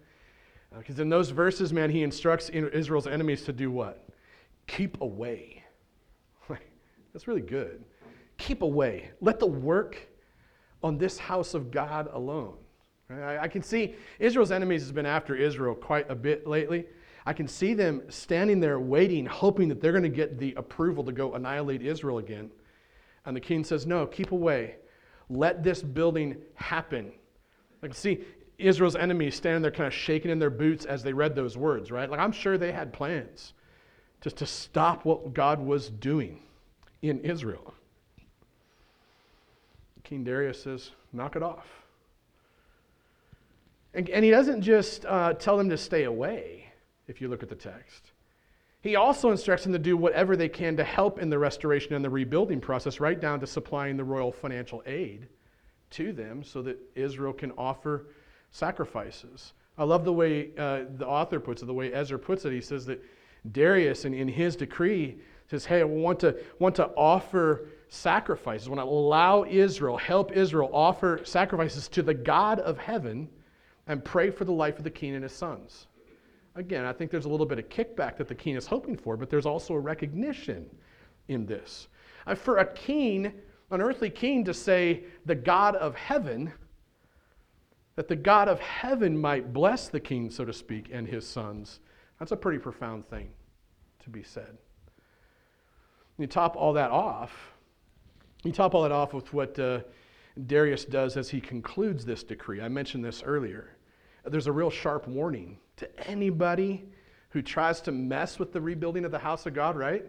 [0.76, 4.10] Because uh, in those verses, man, he instructs Israel's enemies to do what?
[4.66, 5.64] Keep away.
[7.14, 7.84] That's really good.
[8.40, 9.12] Keep away.
[9.22, 10.10] Let the work
[10.82, 12.56] on this house of God alone.
[13.10, 13.36] Right?
[13.36, 16.86] I, I can see Israel's enemies has been after Israel quite a bit lately.
[17.28, 21.04] I can see them standing there waiting, hoping that they're going to get the approval
[21.04, 22.50] to go annihilate Israel again.
[23.26, 24.76] And the king says, No, keep away.
[25.30, 27.12] Let this building happen.
[27.82, 28.24] Like, see
[28.62, 31.92] Israel's enemies standing there kind of shaking in their boots as they read those words,
[31.92, 32.10] right?
[32.10, 33.54] Like I'm sure they had plans
[34.22, 36.44] just to stop what God was doing
[37.02, 37.74] in Israel.
[40.04, 41.66] King Darius says, knock it off.
[43.94, 46.66] And, and he doesn't just uh, tell them to stay away,
[47.08, 48.11] if you look at the text.
[48.82, 52.04] He also instructs them to do whatever they can to help in the restoration and
[52.04, 55.28] the rebuilding process, right down to supplying the royal financial aid
[55.92, 58.08] to them so that Israel can offer
[58.52, 59.54] sacrifices.
[59.78, 62.54] I love the way uh, the author puts it, the way Ezra puts it.
[62.54, 63.04] He says that
[63.52, 68.68] Darius, in, in his decree, says, Hey, I want to, want to offer sacrifices.
[68.68, 73.30] I want to allow Israel, help Israel offer sacrifices to the God of heaven
[73.88, 75.88] and pray for the life of the king and his sons.
[76.56, 79.16] Again, I think there's a little bit of kickback that the king is hoping for,
[79.16, 80.70] but there's also a recognition
[81.28, 81.88] in this.
[82.28, 83.34] Uh, for a king,
[83.72, 86.52] an earthly king to say, the God of heaven,
[87.96, 91.80] that the God of heaven might bless the king, so to speak, and his sons.
[92.20, 93.30] That's a pretty profound thing
[94.04, 94.58] to be said.
[96.18, 97.32] You top all that off,
[98.44, 99.80] you top all that off with what uh,
[100.48, 102.62] Darius does as he concludes this decree.
[102.62, 103.78] I mentioned this earlier.
[104.26, 106.86] There's a real sharp warning to anybody
[107.30, 110.06] who tries to mess with the rebuilding of the house of God, right?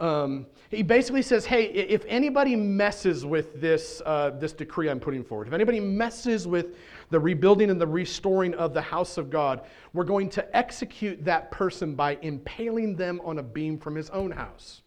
[0.00, 5.22] Um, he basically says, hey, if anybody messes with this, uh, this decree I'm putting
[5.22, 6.76] forward, if anybody messes with
[7.10, 11.50] the rebuilding and the restoring of the house of God, we're going to execute that
[11.50, 14.82] person by impaling them on a beam from his own house.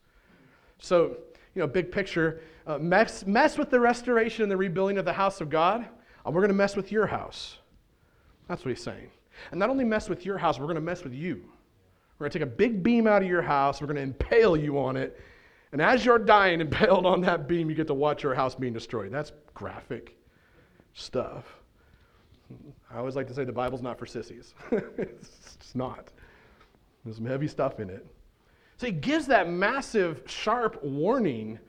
[0.80, 1.17] So,
[1.56, 5.13] you know, big picture, uh, mess, mess with the restoration and the rebuilding of the
[5.13, 5.88] house of God,
[6.26, 7.58] and we're going to mess with your house.
[8.48, 9.10] That's what he's saying.
[9.52, 11.43] And not only mess with your house, we're going to mess with you.
[12.17, 14.58] We're going to take a big beam out of your house, we're going to impale
[14.58, 15.19] you on it,
[15.71, 18.73] and as you're dying impaled on that beam, you get to watch your house being
[18.73, 19.12] destroyed.
[19.12, 20.17] That's graphic
[20.93, 21.45] stuff.
[22.89, 24.54] I always like to say the Bible's not for sissies.
[24.71, 26.12] it's not.
[27.04, 28.06] There's some heavy stuff in it.
[28.78, 31.60] So he gives that massive, sharp warning.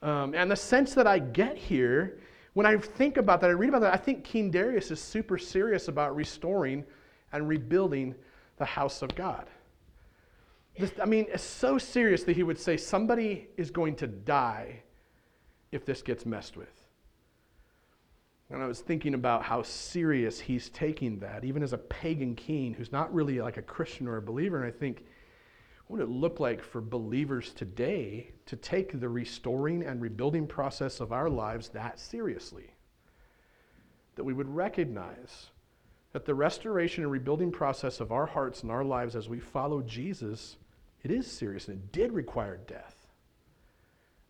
[0.00, 2.20] Um, and the sense that I get here,
[2.56, 5.36] when I think about that, I read about that, I think King Darius is super
[5.36, 6.86] serious about restoring
[7.30, 8.14] and rebuilding
[8.56, 9.46] the house of God.
[10.78, 14.80] This, I mean, it's so serious that he would say somebody is going to die
[15.70, 16.86] if this gets messed with.
[18.48, 22.72] And I was thinking about how serious he's taking that, even as a pagan king
[22.72, 24.56] who's not really like a Christian or a believer.
[24.56, 25.04] And I think,
[25.86, 31.00] what would it look like for believers today to take the restoring and rebuilding process
[31.00, 32.70] of our lives that seriously?
[34.16, 35.50] That we would recognize
[36.12, 39.80] that the restoration and rebuilding process of our hearts and our lives as we follow
[39.82, 40.56] Jesus,
[41.04, 42.96] it is serious and it did require death.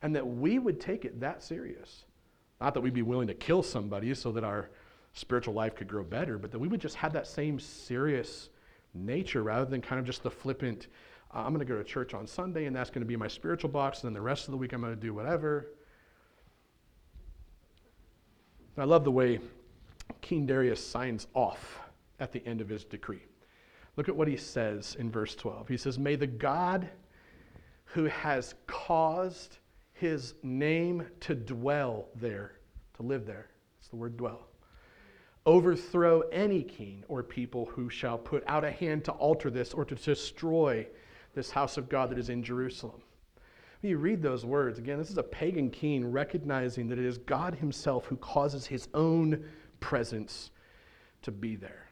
[0.03, 2.05] And that we would take it that serious.
[2.61, 4.69] Not that we'd be willing to kill somebody so that our
[5.15, 8.51] spiritual life could grow better, but that we would just have that same serious
[8.93, 10.89] nature rather than kind of just the flippant,
[11.35, 13.29] uh, I'm going to go to church on Sunday and that's going to be my
[13.29, 15.69] spiritual box, and then the rest of the week I'm going to do whatever.
[18.79, 19.41] I love the way
[20.21, 21.81] King Darius signs off
[22.21, 23.23] at the end of his decree.
[23.97, 25.69] Look at what he says in verse 12.
[25.69, 26.89] He says, May the God
[27.85, 29.59] who has caused
[29.93, 32.59] his name to dwell there,
[32.97, 34.49] to live there, it's the word dwell,
[35.47, 39.85] overthrow any king or people who shall put out a hand to alter this or
[39.85, 40.87] to destroy
[41.37, 43.01] this house of God that is in Jerusalem.
[43.81, 47.19] When you read those words, again, this is a pagan king recognizing that it is
[47.19, 49.45] God himself who causes his own
[49.79, 50.51] presence
[51.23, 51.87] to be there.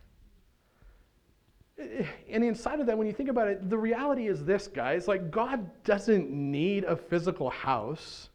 [2.31, 5.31] And inside of that, when you think about it, the reality is this, guys like,
[5.31, 8.31] God doesn't need a physical house,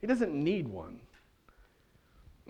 [0.00, 1.00] He doesn't need one.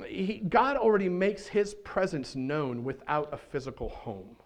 [0.07, 4.37] He, God already makes His presence known without a physical home.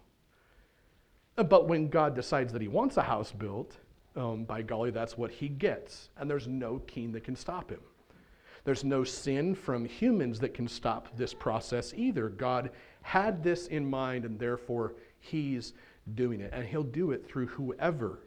[1.37, 3.77] But when God decides that He wants a house built,
[4.17, 6.11] um, by golly, that's what He gets.
[6.17, 7.81] And there's no king that can stop Him.
[8.65, 12.29] There's no sin from humans that can stop this process either.
[12.29, 12.71] God
[13.03, 15.75] had this in mind, and therefore He's
[16.15, 16.53] doing it.
[16.53, 18.21] And He'll do it through whoever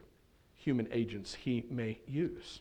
[0.54, 2.60] human agents He may use.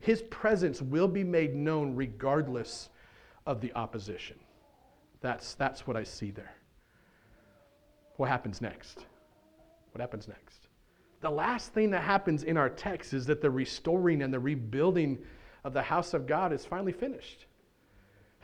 [0.00, 2.88] His presence will be made known regardless
[3.46, 4.36] of the opposition.
[5.20, 6.54] That's, that's what I see there.
[8.16, 9.06] What happens next?
[9.98, 10.68] What happens next?
[11.22, 15.18] The last thing that happens in our text is that the restoring and the rebuilding
[15.64, 17.46] of the house of God is finally finished.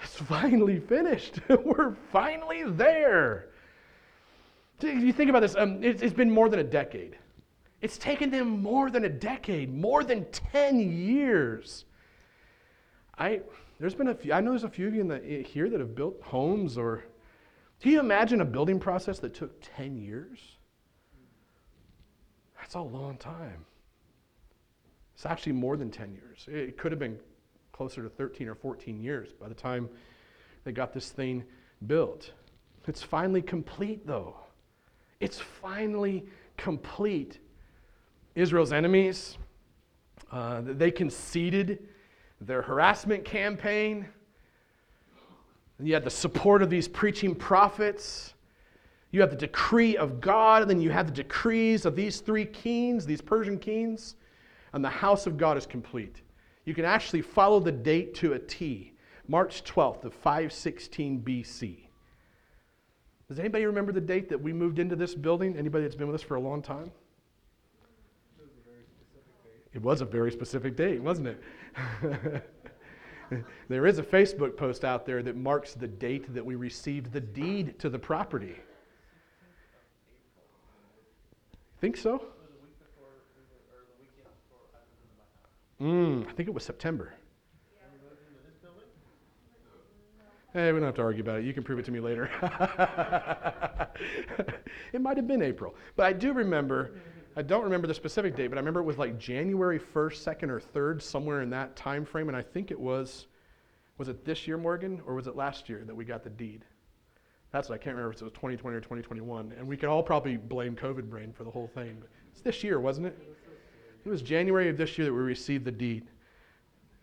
[0.03, 1.39] It's finally finished.
[1.49, 3.51] We're finally there.
[4.83, 7.17] You think about this, um, it's, it's been more than a decade.
[7.81, 11.85] It's taken them more than a decade, more than 10 years.
[13.17, 13.43] I,
[13.79, 15.79] there's been a few, I know there's a few of you in the, here that
[15.79, 17.05] have built homes or,
[17.79, 20.54] do you imagine a building process that took 10 years?
[22.75, 23.65] That's a long time.
[25.15, 26.49] It's actually more than 10 years.
[26.51, 27.21] It could have been
[27.71, 29.89] closer to 13 or 14 years by the time
[30.65, 31.45] they got this thing
[31.87, 32.33] built.
[32.89, 34.35] It's finally complete, though.
[35.21, 37.39] It's finally complete.
[38.35, 39.39] Israel's enemies,
[40.33, 41.87] uh, they conceded
[42.41, 44.05] their harassment campaign.
[45.79, 48.34] And you had the support of these preaching prophets.
[49.15, 52.45] You have the decree of God, and then you have the decrees of these three
[52.45, 54.17] kings, these Persian kings,
[54.73, 56.23] and the house of God is complete.
[56.65, 58.93] You can actually follow the date to a T,
[59.29, 61.77] March 12th of 516 BC.
[63.29, 65.57] Does anybody remember the date that we moved into this building?
[65.57, 66.91] Anybody that's been with us for a long time?
[69.75, 72.43] It was a very specific date, wasn't it?
[73.69, 77.21] there is a Facebook post out there that marks the date that we received the
[77.21, 78.57] deed to the property.
[81.85, 82.23] Think so?
[85.79, 87.13] Mm, I think it was September.
[90.55, 91.45] Hey, we don't have to argue about it.
[91.45, 92.31] You can prove it to me later.
[94.95, 95.75] it might have been April.
[95.95, 96.93] But I do remember
[97.37, 100.49] I don't remember the specific date, but I remember it was like January 1st, 2nd,
[100.49, 102.29] or 3rd, somewhere in that time frame.
[102.29, 103.27] And I think it was,
[103.99, 106.65] was it this year, Morgan, or was it last year that we got the deed?
[107.55, 109.55] That's what I can't remember if it was 2020 or 2021.
[109.57, 111.99] And we could all probably blame COVID brain for the whole thing.
[112.01, 113.17] But it's this year, wasn't it?
[114.05, 116.09] It was January of this year that we received the deed.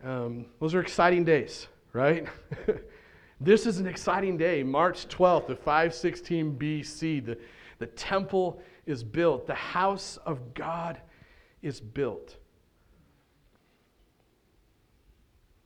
[0.04, 2.26] Um, those are exciting days, right?
[3.40, 7.24] this is an exciting day, March 12th of 516 BC.
[7.24, 7.38] The,
[7.78, 11.00] the temple is built, the house of God
[11.62, 12.36] is built.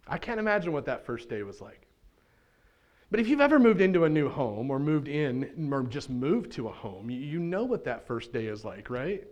[0.07, 1.86] I can't imagine what that first day was like.
[3.11, 6.51] But if you've ever moved into a new home or moved in or just moved
[6.53, 9.25] to a home, you, know what that first day is like, right?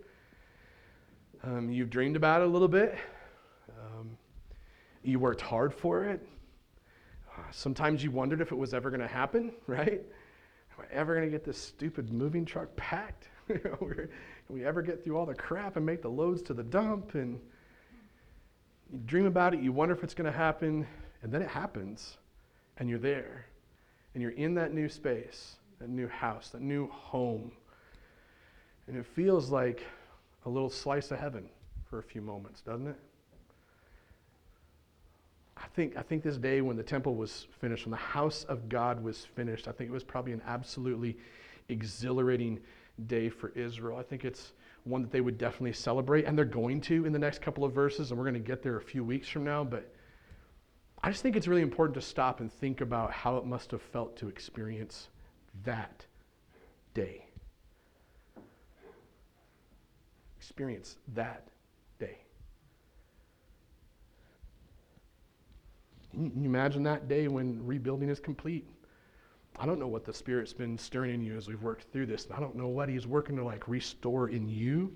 [1.43, 2.97] Um, you've dreamed about it a little bit.
[3.69, 4.17] Um,
[5.03, 6.25] you worked hard for it.
[7.37, 10.01] Uh, sometimes you wondered if it was ever going to happen, right?
[10.77, 13.27] Am I ever going to get this stupid moving truck packed?
[13.47, 14.09] Can
[14.49, 17.15] we ever get through all the crap and make the loads to the dump?
[17.15, 17.41] And
[18.89, 20.87] you dream about it, you wonder if it's going to happen,
[21.23, 22.17] and then it happens,
[22.77, 23.47] and you're there.
[24.15, 27.51] And you're in that new space, that new house, that new home.
[28.87, 29.83] And it feels like
[30.45, 31.49] a little slice of heaven
[31.89, 32.95] for a few moments, doesn't it?
[35.57, 38.69] I think, I think this day when the temple was finished, when the house of
[38.69, 41.17] God was finished, I think it was probably an absolutely
[41.69, 42.59] exhilarating
[43.07, 43.97] day for Israel.
[43.97, 44.53] I think it's
[44.85, 47.73] one that they would definitely celebrate, and they're going to in the next couple of
[47.73, 49.63] verses, and we're going to get there a few weeks from now.
[49.63, 49.91] But
[51.05, 53.81] I just think it's really important to stop and think about how it must have
[53.83, 55.09] felt to experience
[55.63, 56.03] that
[56.95, 57.27] day.
[60.35, 61.47] Experience that
[61.99, 62.17] day.
[66.09, 68.67] Can you imagine that day when rebuilding is complete?
[69.59, 72.27] I don't know what the Spirit's been stirring in you as we've worked through this.
[72.35, 74.91] I don't know what He's working to like restore in you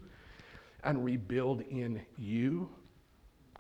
[0.84, 2.68] and rebuild in you.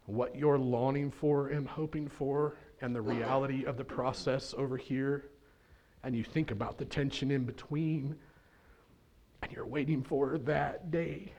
[0.09, 5.29] What you're longing for and hoping for, and the reality of the process over here.
[6.03, 8.15] And you think about the tension in between,
[9.43, 11.31] and you're waiting for that day.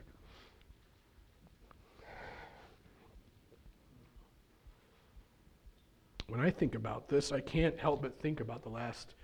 [6.29, 9.15] When I think about this, I can't help but think about the last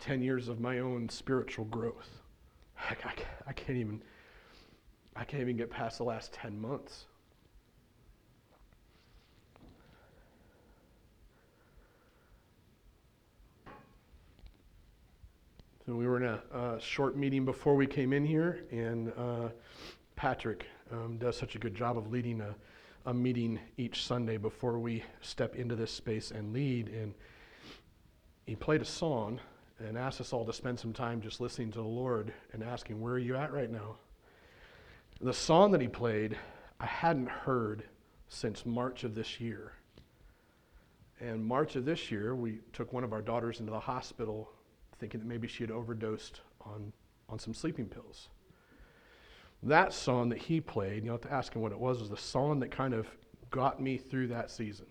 [0.00, 2.10] 10 years of my own spiritual growth.
[2.76, 2.96] I,
[3.46, 4.02] I, can't even
[5.14, 7.04] I can't even get past the last 10 months.
[15.86, 19.48] So we were in a, short meeting before we came in here, and uh,
[20.16, 22.54] Patrick um, does such a good job of leading a,
[23.04, 26.88] a meeting each Sunday before we step into this space and lead.
[26.88, 27.12] And
[28.46, 29.40] he played a song
[29.78, 32.98] and asked us all to spend some time just listening to the Lord and asking,
[32.98, 33.96] Where are you at right now?
[35.20, 36.38] The song that he played,
[36.80, 37.84] I hadn't heard
[38.28, 39.72] since March of this year.
[41.20, 44.50] And March of this year, we took one of our daughters into the hospital
[44.98, 46.92] thinking that maybe she had overdosed on,
[47.28, 48.28] on some sleeping pills.
[49.62, 52.16] That song that he played, you know, to ask him what it was, was the
[52.16, 53.06] song that kind of
[53.50, 54.86] got me through that season.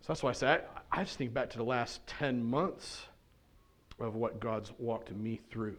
[0.00, 0.60] So that's why I say
[0.92, 3.06] I, I just think back to the last 10 months
[3.98, 5.78] of what God's walked me through,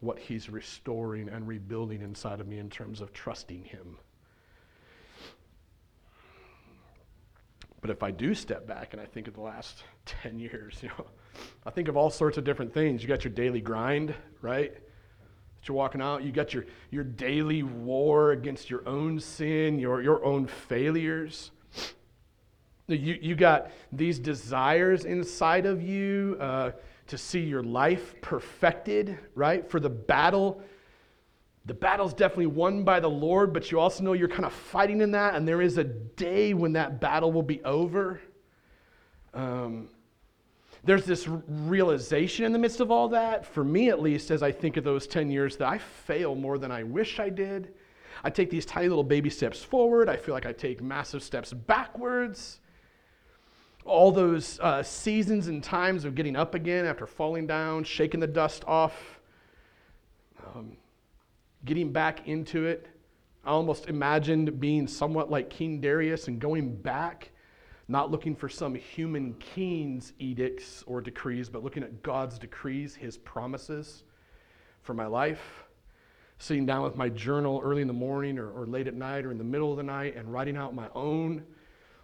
[0.00, 3.98] what He's restoring and rebuilding inside of me in terms of trusting Him.
[7.80, 10.88] But if I do step back and I think of the last 10 years, you
[10.88, 11.06] know,
[11.64, 13.02] I think of all sorts of different things.
[13.02, 14.72] You got your daily grind, right?
[14.72, 16.22] That you're walking out.
[16.22, 21.50] You got your, your daily war against your own sin, your, your own failures.
[22.88, 26.70] You, you got these desires inside of you uh,
[27.08, 29.68] to see your life perfected, right?
[29.68, 30.62] For the battle.
[31.64, 35.00] The battle's definitely won by the Lord, but you also know you're kind of fighting
[35.00, 38.20] in that, and there is a day when that battle will be over.
[39.34, 39.88] Um,
[40.86, 44.52] there's this realization in the midst of all that, for me at least, as I
[44.52, 47.74] think of those 10 years, that I fail more than I wish I did.
[48.22, 50.08] I take these tiny little baby steps forward.
[50.08, 52.60] I feel like I take massive steps backwards.
[53.84, 58.26] All those uh, seasons and times of getting up again after falling down, shaking the
[58.26, 59.20] dust off,
[60.54, 60.76] um,
[61.64, 62.86] getting back into it.
[63.44, 67.30] I almost imagined being somewhat like King Darius and going back
[67.88, 73.16] not looking for some human king's edicts or decrees, but looking at God's decrees, his
[73.16, 74.02] promises
[74.82, 75.64] for my life.
[76.38, 79.30] Sitting down with my journal early in the morning or, or late at night or
[79.30, 81.44] in the middle of the night and writing out my own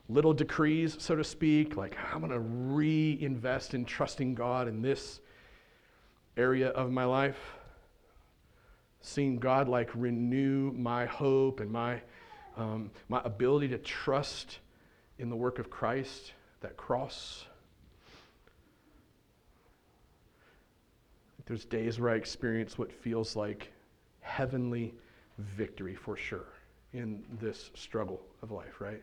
[0.09, 5.21] little decrees, so to speak, like I'm going to reinvest in trusting God in this
[6.37, 7.39] area of my life.
[9.03, 12.01] seeing God like renew my hope and my,
[12.57, 14.61] um, my ability to trust
[15.23, 17.47] in the work of Christ, that cross.
[21.47, 23.73] There's days where I experience what feels like
[24.21, 24.95] heavenly
[25.39, 26.47] victory for sure
[26.93, 29.03] in this struggle of life, right?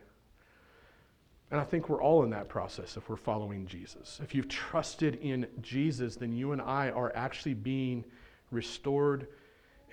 [1.52, 4.20] And I think we're all in that process if we're following Jesus.
[4.22, 8.04] If you've trusted in Jesus, then you and I are actually being
[8.52, 9.28] restored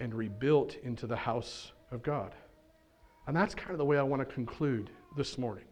[0.00, 2.34] and rebuilt into the house of God.
[3.26, 5.64] And that's kind of the way I want to conclude this morning,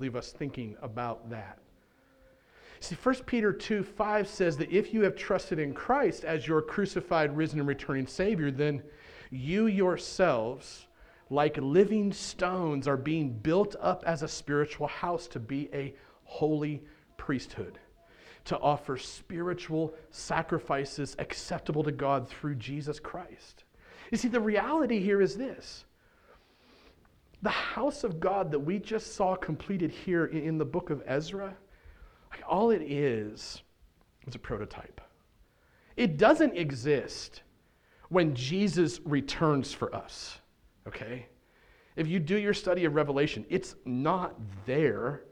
[0.00, 1.58] leave us thinking about that.
[2.80, 6.60] See, 1 Peter 2 5 says that if you have trusted in Christ as your
[6.60, 8.82] crucified, risen, and returning Savior, then
[9.30, 10.86] you yourselves,
[11.30, 16.82] like living stones, are being built up as a spiritual house to be a holy
[17.16, 17.78] priesthood,
[18.44, 23.64] to offer spiritual sacrifices acceptable to God through Jesus Christ.
[24.10, 25.84] You see, the reality here is this
[27.42, 31.54] the house of God that we just saw completed here in the book of Ezra,
[32.48, 33.62] all it is
[34.26, 35.00] is a prototype.
[35.96, 37.42] It doesn't exist
[38.08, 40.38] when Jesus returns for us,
[40.86, 41.26] okay?
[41.96, 44.34] If you do your study of Revelation, it's not
[44.66, 45.22] there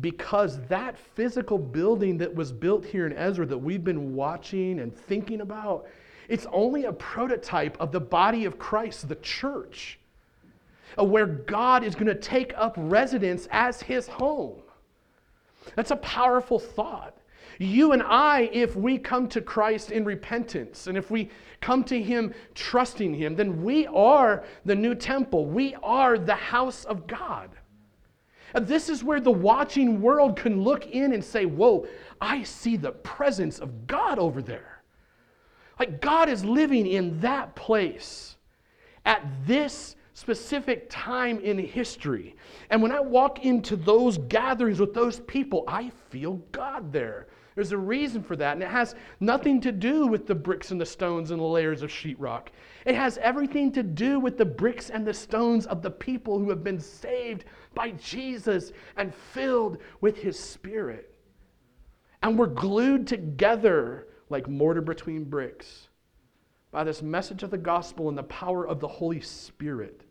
[0.00, 4.94] because that physical building that was built here in Ezra that we've been watching and
[4.94, 5.86] thinking about,
[6.28, 9.98] it's only a prototype of the body of Christ, the church,
[11.04, 14.62] where God is going to take up residence as his home.
[15.74, 17.16] That's a powerful thought.
[17.58, 21.30] You and I, if we come to Christ in repentance and if we
[21.60, 25.46] come to Him trusting Him, then we are the new temple.
[25.46, 27.50] We are the house of God.
[28.54, 31.86] And this is where the watching world can look in and say, Whoa,
[32.20, 34.82] I see the presence of God over there.
[35.78, 38.36] Like God is living in that place
[39.04, 42.34] at this specific time in history.
[42.70, 47.26] And when I walk into those gatherings with those people, I feel God there.
[47.54, 50.80] There's a reason for that, and it has nothing to do with the bricks and
[50.80, 52.48] the stones and the layers of sheetrock.
[52.86, 56.48] It has everything to do with the bricks and the stones of the people who
[56.48, 57.44] have been saved
[57.74, 61.14] by Jesus and filled with His Spirit.
[62.22, 65.88] And we're glued together like mortar between bricks
[66.70, 70.05] by this message of the gospel and the power of the Holy Spirit.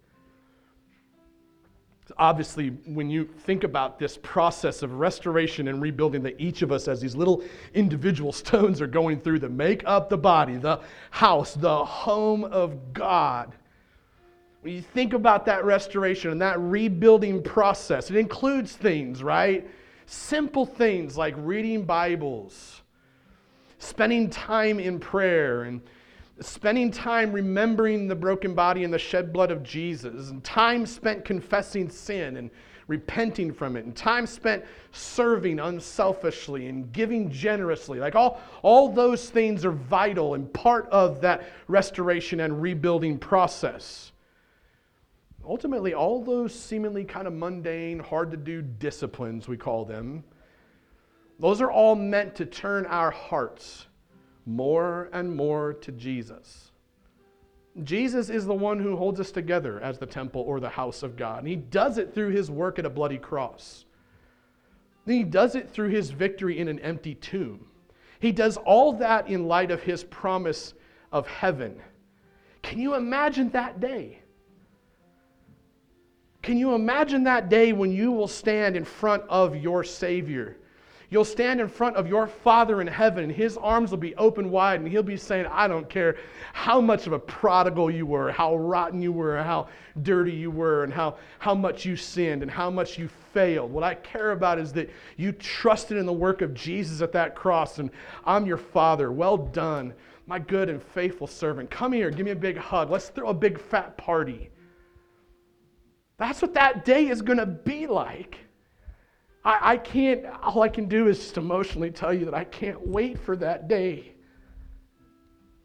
[2.18, 6.88] Obviously, when you think about this process of restoration and rebuilding that each of us,
[6.88, 7.44] as these little
[7.74, 10.80] individual stones, are going through to make up the body, the
[11.10, 13.56] house, the home of God,
[14.66, 19.68] when you think about that restoration and that rebuilding process, it includes things, right?
[20.08, 22.82] Simple things like reading Bibles,
[23.78, 25.82] spending time in prayer, and
[26.42, 31.24] spending time remembering the broken body and the shed blood of Jesus, and time spent
[31.24, 32.50] confessing sin and
[32.88, 38.00] repenting from it, and time spent serving unselfishly and giving generously.
[38.00, 44.12] Like all, all those things are vital and part of that restoration and rebuilding process.
[45.44, 50.24] Ultimately, all those seemingly kind of mundane, hard to do disciplines, we call them,
[51.40, 53.88] those are all meant to turn our hearts
[54.46, 56.72] more and more to Jesus.
[57.84, 61.18] Jesus is the one who holds us together as the temple or the house of
[61.18, 61.40] God.
[61.40, 63.86] And he does it through his work at a bloody cross.
[65.06, 67.68] he does it through his victory in an empty tomb.
[68.20, 70.74] He does all that in light of his promise
[71.12, 71.82] of heaven.
[72.64, 74.20] Can you imagine that day?
[76.42, 80.58] Can you imagine that day when you will stand in front of your Savior?
[81.10, 84.50] You'll stand in front of your Father in heaven, and His arms will be open
[84.50, 86.18] wide, and He'll be saying, I don't care
[86.54, 89.68] how much of a prodigal you were, how rotten you were, how
[90.02, 93.72] dirty you were, and how, how much you sinned, and how much you failed.
[93.72, 97.36] What I care about is that you trusted in the work of Jesus at that
[97.36, 97.92] cross, and
[98.26, 99.12] I'm your Father.
[99.12, 99.94] Well done,
[100.26, 101.70] my good and faithful servant.
[101.70, 102.90] Come here, give me a big hug.
[102.90, 104.50] Let's throw a big fat party.
[106.18, 108.40] That's what that day is going to be like.
[109.46, 112.86] I, I can't, all I can do is just emotionally tell you that I can't
[112.86, 114.14] wait for that day.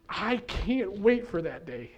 [0.07, 1.91] I can't wait for that day.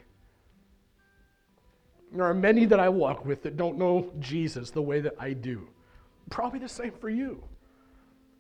[2.13, 5.34] There are many that I walk with that don't know Jesus the way that I
[5.34, 5.67] do.
[6.29, 7.43] Probably the same for you.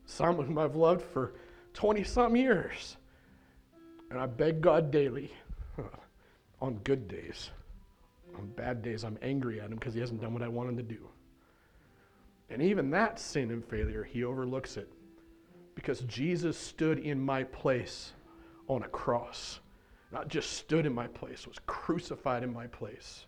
[0.05, 1.33] Some whom I've loved for
[1.73, 2.97] 20 some years.
[4.09, 5.31] And I beg God daily,
[6.61, 7.49] on good days.
[8.37, 10.77] On bad days, I'm angry at him because he hasn't done what I want him
[10.77, 11.09] to do.
[12.49, 14.89] And even that sin and failure, he overlooks it
[15.75, 18.13] because Jesus stood in my place
[18.67, 19.59] on a cross.
[20.11, 23.25] not just stood in my place, was crucified in my place.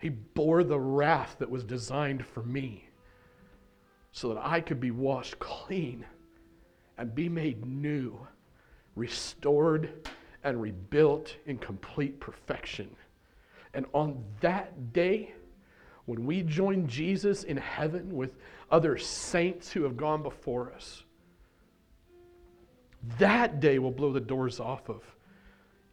[0.00, 2.88] He bore the wrath that was designed for me
[4.10, 6.06] so that I could be washed clean
[6.96, 8.26] and be made new,
[8.96, 10.08] restored,
[10.44, 12.88] and rebuilt in complete perfection.
[13.74, 15.34] And on that day,
[16.08, 18.38] when we join Jesus in heaven with
[18.70, 21.02] other saints who have gone before us,
[23.18, 25.02] that day will blow the doors off of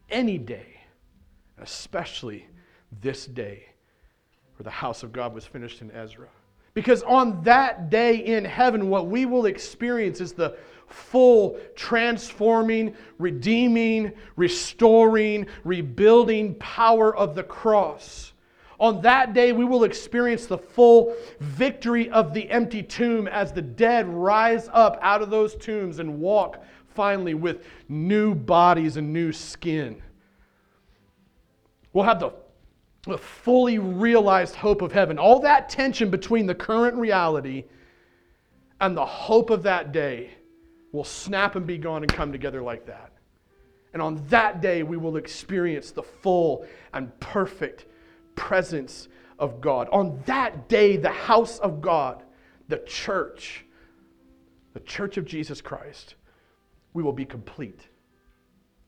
[0.09, 0.80] any day,
[1.57, 2.47] especially
[3.01, 3.66] this day
[4.55, 6.30] where the house of God was finished in Ezra.
[6.74, 10.55] Because on that day in heaven, what we will experience is the
[10.88, 18.32] full transforming, redeeming, restoring, rebuilding power of the cross.
[18.80, 23.62] On that day, we will experience the full victory of the empty tomb as the
[23.62, 26.62] dead rise up out of those tombs and walk
[26.94, 30.02] finally with new bodies and new skin.
[31.94, 32.34] We'll have the,
[33.18, 35.20] fully realized hope of heaven.
[35.20, 37.66] All that tension between the current reality
[38.82, 40.32] and the hope of that day
[40.92, 43.12] will snap and be gone and come together like that.
[43.94, 47.86] And on that day, we will experience the full and perfect
[48.36, 49.08] presence
[49.40, 49.90] of God.
[49.92, 52.24] On that day, the house of God,
[52.68, 53.66] the church,
[54.74, 56.16] the church of Jesus Christ,
[56.94, 57.88] we will be complete.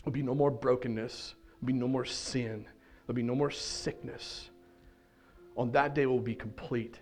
[0.04, 2.66] There'll be no more brokenness, there'll be no more sin,
[3.06, 4.50] there'll be no more sickness.
[5.58, 7.00] On that day, we'll be complete.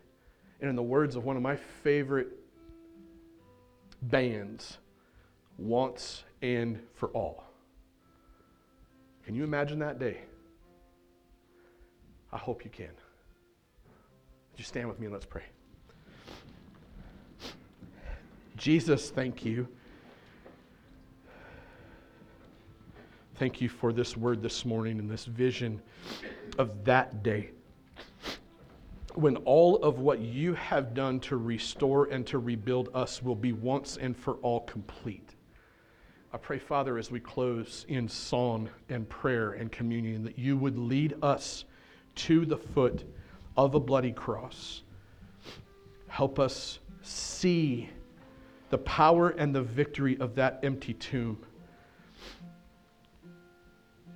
[0.62, 2.30] And in the words of one of my favorite
[4.02, 4.78] bands,
[5.58, 7.44] once and for all.
[9.24, 10.22] Can you imagine that day?
[12.36, 12.88] I hope you can.
[12.88, 15.44] Would you stand with me and let's pray?
[18.58, 19.66] Jesus, thank you.
[23.36, 25.82] Thank you for this word this morning and this vision
[26.58, 27.52] of that day
[29.14, 33.54] when all of what you have done to restore and to rebuild us will be
[33.54, 35.36] once and for all complete.
[36.34, 40.78] I pray, Father, as we close in song and prayer and communion, that you would
[40.78, 41.64] lead us
[42.16, 43.04] to the foot
[43.58, 44.82] of a bloody cross.
[46.08, 47.90] Help us see
[48.70, 51.38] the power and the victory of that empty tomb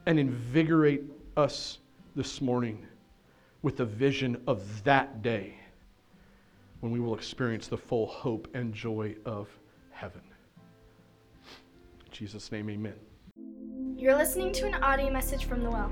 [0.06, 1.04] and invigorate
[1.38, 1.80] us
[2.16, 2.86] this morning
[3.62, 5.54] with the vision of that day
[6.80, 9.50] when we will experience the full hope and joy of
[9.92, 10.22] heaven.
[12.06, 12.96] In Jesus' name, amen.
[13.98, 15.92] You're listening to an audio message from the Well.